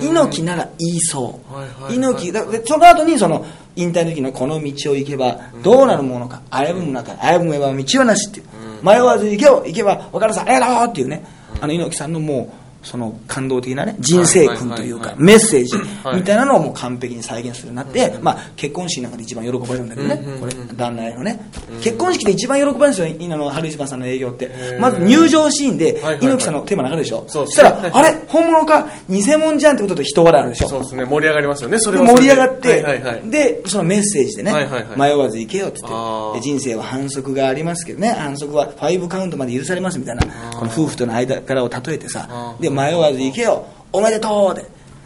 [0.02, 1.96] 猪木なら言いそう、はいはいはい。
[1.96, 2.32] 猪木。
[2.32, 3.46] だでその後にその
[3.76, 8.46] 引退の時のこの道を行けばどうなるものか、危ぶむ中危ぶめば道はなしっていう、
[8.84, 9.64] 迷わず行けよ。
[9.66, 11.26] 行けば分かるさありがとうっていうね、
[11.60, 16.18] あの猪木さんのもうその感動的なね人生訓というかメッセージはい。
[16.18, 21.40] みたいなのをもう完璧に再現するようになって、まあ、結婚式なんかで一番喜ばれるんだけどね、これ旦那へのね、
[21.82, 24.80] 結婚式で一番喜ばれるんですよ今の春石番さんの営業ってー。
[24.80, 30.70] まず入場シーンで猪木さんのテーマ流れるでしょ、そうしたらあれ本物か偽物じゃんってことで人笑いあるでしょ。
[30.70, 33.22] そうですね、盛り上がりますよね、それでは盛り上がって。
[33.26, 33.62] で。
[33.68, 34.54] そのメッセージでね、
[34.98, 36.32] 迷わず行けよって言あー。
[36.32, 40.24] ってで人生は反則がありますけどね反則は5カウントまで許されますみたいな
[40.54, 43.66] この夫婦との間からを例えてさで迷わず行けよ。
[43.92, 44.66] おめでとうで。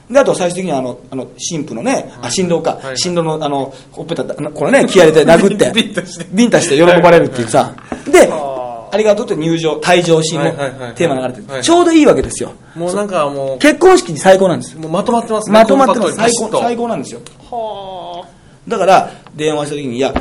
[0.09, 5.71] であと最終的にはあのあの神父のね、あ新郎か、はい新郎のあのほっぺたこれね気合入れて殴って。
[5.73, 6.25] ビンタして。
[6.31, 7.73] ビンタして喜ばれるっていうさ。
[8.11, 12.53] であありがとうって入場退場シーンもテーマ流れてちょうどいいわけですよ。
[12.75, 14.77] もうなんかも結婚式に最高なんです。
[14.77, 15.53] もうまとまってますね。
[15.53, 16.15] まとまってます。
[16.15, 17.19] 最高最高なんですよ。
[17.49, 18.25] は
[18.67, 20.13] だから電話した時に「いや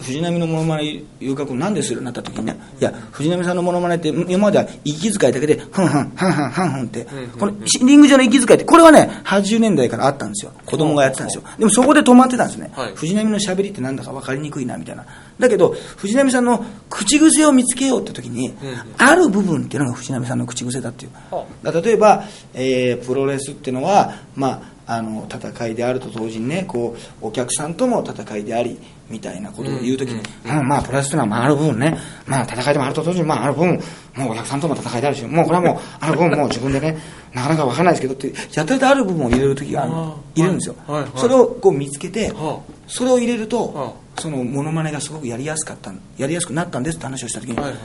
[0.00, 2.56] 藤波のモノマネ遊郭なんでするなった時にね。
[2.80, 7.06] いや藤波さんのモノマネって今までは息遣いだけでふんふんふんふんふんふんって。
[7.38, 7.52] この
[7.84, 10.52] リング上の息遣いってこれはね80年代からあったんですよ。
[10.66, 11.42] 子供がやってたんですよ。
[11.58, 12.92] でもそこで止まってたんですね、はい。
[12.94, 15.04] 藤波の喋りってなんだか分かりにくいなみたいな。
[15.38, 18.54] だけど藤波さんの口癖を見つけようって時に、
[18.98, 21.34] ある部分っていうのが藤波さんの口癖だっていう。
[21.34, 22.24] はだ例えば、
[22.54, 28.80] えープロレスっていうのは、まあ、あの戦いであると同時にねこうお客さんとも戦いであり
[29.10, 30.66] みたいなことを言うときに、うん。
[30.66, 33.78] まあプロレスっていうのは、まあ、ある分ね、まあ、戦いでもあると同時に、まあ、ある分
[34.16, 36.98] もうお客さんとも戦いであるしもうこれはもう ある分もう自分でね
[37.34, 41.02] なかなか分からないですけどってやってるとある部分を入れる時があるあーいるんですよ、はい。
[41.02, 41.10] はい。
[41.16, 47.78] それをこう見つけて、はそれを入れると、はそのモノマネがすごくやりやすかったやりやすくなったんですって話をした時に、はいはい。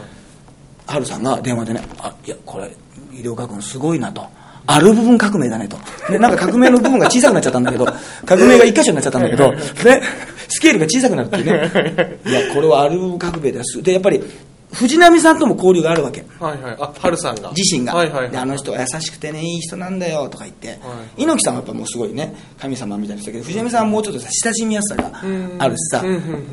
[0.87, 2.71] ハルさんが電話でね、あいや、これ、
[3.11, 4.25] 医療科学すごいなと。
[4.65, 5.77] ある部分革命だねと。
[6.09, 7.85] で、なんか革命の部分が小さくなっちゃったんだけど、
[8.25, 9.51] 革命が一箇所になっちゃったんだけど、
[9.83, 10.01] で、
[10.47, 12.19] スケールが小さくなるっていうね。
[12.25, 13.81] いや、これはある部分革命です。
[13.81, 14.23] で、やっぱり、
[14.73, 16.25] 藤波さんとも交流があるわけ。
[16.39, 16.75] はいはい。
[16.79, 17.51] あ、ハルさんが。
[17.55, 18.31] 自身が、はいはいはい。
[18.31, 20.79] であの人は優しくてねいい人なんだよとか言って、
[21.17, 25.11] 猪木さんはやっぱもうすごいね神様みたいな人だけど藤波さんはもうちょっとさ親しみやすさが
[25.59, 26.03] あるしさ。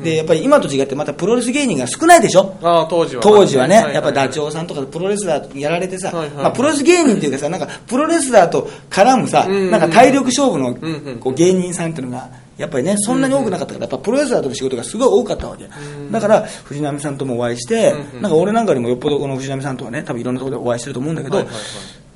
[0.03, 2.57] でやっぱり今と違ってまたプロレス芸人が少ないでしょ？
[2.61, 3.21] ああ、当時は。
[3.21, 6.35] 当時はね、いいやっぱダチョウさんとかプロレスラーやられてさ、はいはい。
[6.35, 10.75] まあ、プロレス芸人っていうかさ、なんかプロレスラーと絡むさ、なんか体力勝負の
[11.19, 12.29] こう芸人さんっていうのが
[12.61, 15.67] やっぱりね、そんなに多くなかったから、やっぱプロレスラーとの仕事がすごい多かったわけ。
[16.11, 21.45] だから、藤波さんともお会いして、なんか俺なんかにもよっぽどこの藤波さんとはね、多分いろんなところでお会いしてると思うんだけど、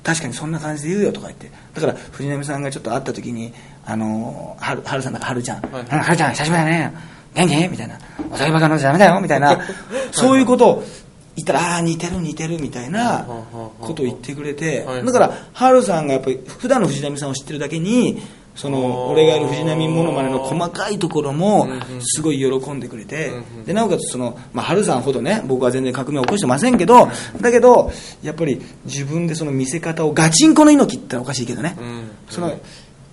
[0.02, 1.50] 確かにそんな感じで言うよとか言って。
[1.74, 3.52] だから、藤波さんがちょっと会った時に、
[3.84, 6.92] あのー、はる、はるさんだかはるちゃん、はるちゃん久しぶりだね。
[7.34, 7.68] 元気？
[7.68, 7.98] みたいな。
[8.30, 9.20] お酒ばっか飲んじゃダメだよ。
[9.20, 9.60] みたいな。
[10.12, 10.84] そういうことを
[11.34, 13.26] 言ったら、ああー、似てる似てるみたいな
[13.80, 14.84] ことを言ってくれて。
[14.84, 18.22] はい、だから、はるさんがやっぱり普段の藤波さんを知ってるだけに、
[18.56, 21.68] その、俺がやる藤波モノマネの細かいところも、
[22.00, 23.30] すごい喜んでくれて、
[23.66, 27.08] で、なおかつその、まあ、はるさんほどね、僕は全然革命を起こしてませんけど、
[27.40, 27.92] だけど、
[28.22, 32.10] やっぱり自分でその見せ方をガチンコの猪木っておかしいけどね、うん。
[32.30, 32.58] その、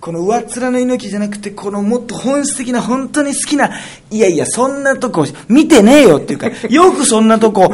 [0.04, 3.70] この上っ面の猪木じゃなくて、このもっと本質的な、本当に好きな、
[4.10, 7.72] いやいや、そんなとこ見てねえよっていうか、よくそんなとこ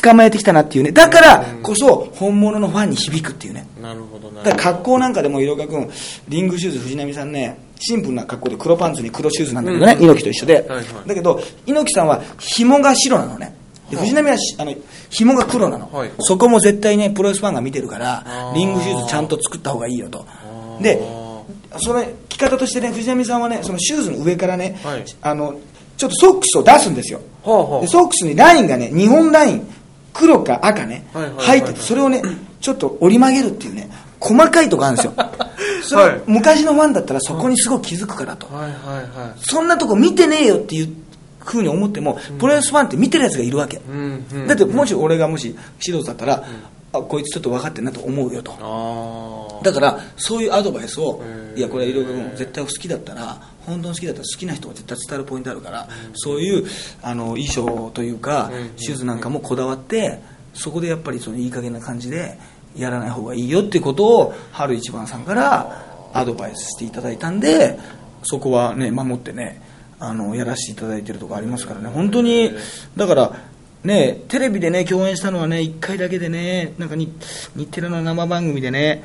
[0.00, 0.92] 捕まえてきたなっていうね。
[0.92, 3.66] だからこそ、本物のファンに響くっていうね。
[3.82, 4.44] なるほどな。
[4.44, 5.90] だから格好なんかでも、色川君、
[6.28, 10.04] リングシューズ、藤波さんね、シンプルな格好で黒パンツに黒シューズなんだけどね、うん。
[10.04, 10.54] 猪木と一緒で。
[10.54, 10.84] はいはい。
[11.08, 13.56] だけど、猪木さんは紐が白なのね。
[13.90, 14.72] で藤波はしあの
[15.10, 16.10] 紐が黒なの、はい。
[16.20, 20.26] そこも絶対ねプロレスファンが見てるからリングシューズちゃんと作った方がいいよと。
[20.80, 21.25] で
[21.80, 25.04] その着方としてね藤波さんはねそのシューズの上からね、はい。
[25.22, 25.58] あの
[25.96, 27.20] ちょっとソックスを出すんですよ。
[27.42, 27.80] ほうほう。
[27.82, 29.68] でソックスにラインがね日本ライン
[30.12, 32.22] 黒か赤ね、はいはいはい入っててそれをね
[32.60, 35.14] ちょっと折り曲げるっていうね細かいとこあるんですよ。
[35.82, 36.22] それ、はい。
[36.26, 38.72] 昔のファンだったらそこにすごい気づくからと、はいはい
[39.18, 39.38] はい。
[39.40, 40.88] そんなとこ見てねえよっていう
[41.46, 46.42] ふうに思っても、プロレスファンって見てるやつがいるわけ、うんうんだってもし俺がもし指導だったら、
[46.96, 48.52] あこいつちょっと分かってんなと思うよと。
[48.60, 51.22] あだからそういうアドバイスを
[51.54, 56.66] いやこれいろいろ絶対好きだったら本当に好きだったら好きな人が絶対伝わるポイントあるから、そういう
[57.02, 58.70] あの衣装というか、うん。
[58.76, 60.20] シューズなんかもこだわって
[60.54, 62.38] そこでやっぱりそのいい加減な感じで
[62.76, 67.78] やらない方がいいよっていうことを春一番さんからアドバイスしていただいたんで
[68.22, 69.62] そこはね守ってね
[69.98, 71.88] あのやらせていただいてるとこありますからね。
[71.88, 72.52] 本当に
[72.96, 73.36] だから
[73.86, 77.12] ねテレビでね共演したのはね1回だけでねなんかに
[77.54, 79.02] 日テレの生番組でね、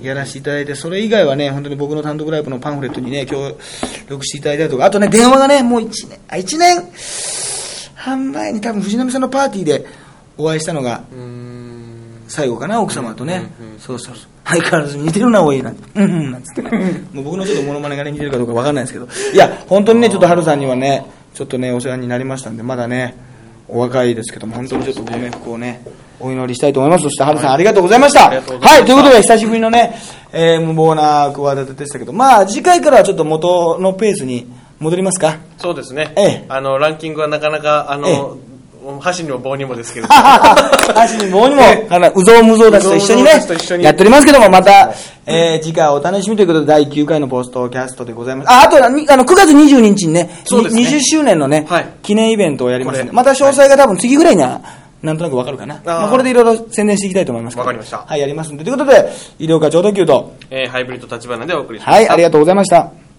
[0.00, 3.56] やらせていただいてそれ以外はね本当に僕の単独ライブのパンフレットにね協
[4.08, 6.90] 力していただいたりとかあとね電話がねもう1年あ1年
[7.94, 9.86] 半前に多分藤波さんのパーティーで
[10.36, 11.04] お会いしたのが
[12.26, 14.26] 最後かな奥様とね、そうそうそう。
[14.44, 16.00] 相変わらず似てるなおいなんて。
[16.00, 16.62] うんうんなんつって。
[16.62, 19.06] ね もう僕のちょっとモノマネがね似てるかどうかわかんないですけど。
[19.34, 21.04] いや本当にねちょっと春さんにはね
[21.34, 23.14] ちょっとねお世話になりましたんでまだね
[23.74, 25.82] お若いですけども本当にちょっとご冥福をね
[26.20, 27.04] お祈りしたいと思います。
[27.04, 28.28] そして春さんありがとうございました。
[28.28, 28.76] ありがとうございました。
[28.76, 29.94] はいということで久しぶりのね、
[30.32, 34.46] えー無謀な企てでしたけどまあ次回からはちょっと元のペースに
[34.78, 35.38] 戻りますか？
[35.56, 36.44] そうですね、ええ。
[36.48, 38.36] あのランキングはなかなかあの、
[39.00, 40.12] 箸にも棒にもですけれど。
[40.94, 43.30] 足に棒にも、あの、うぞうむぞうたちと一緒にね
[43.80, 44.92] やっておりますけども、また、
[45.26, 48.50] えー、次回お楽しみということで、第9回のポストキャストでございます。
[48.50, 50.82] あ、あと、にあの、9月22日にね、そうですね。
[50.82, 51.86] に20周年のね、はい。
[52.02, 54.60] 記念イベントをやりますんで、また詳細が多分次ぐらいには、
[55.02, 55.76] なんとなくわかるかな。
[55.76, 55.80] ー。
[55.84, 58.04] まあ、これでいろいろ宣伝していきたいと思いますわかりました。
[58.06, 58.64] はい、やりますんで。
[58.64, 63.11] ということで、医療課長特急と、えーハイブリッド立花でお送りしましたはい、ありがとうございました。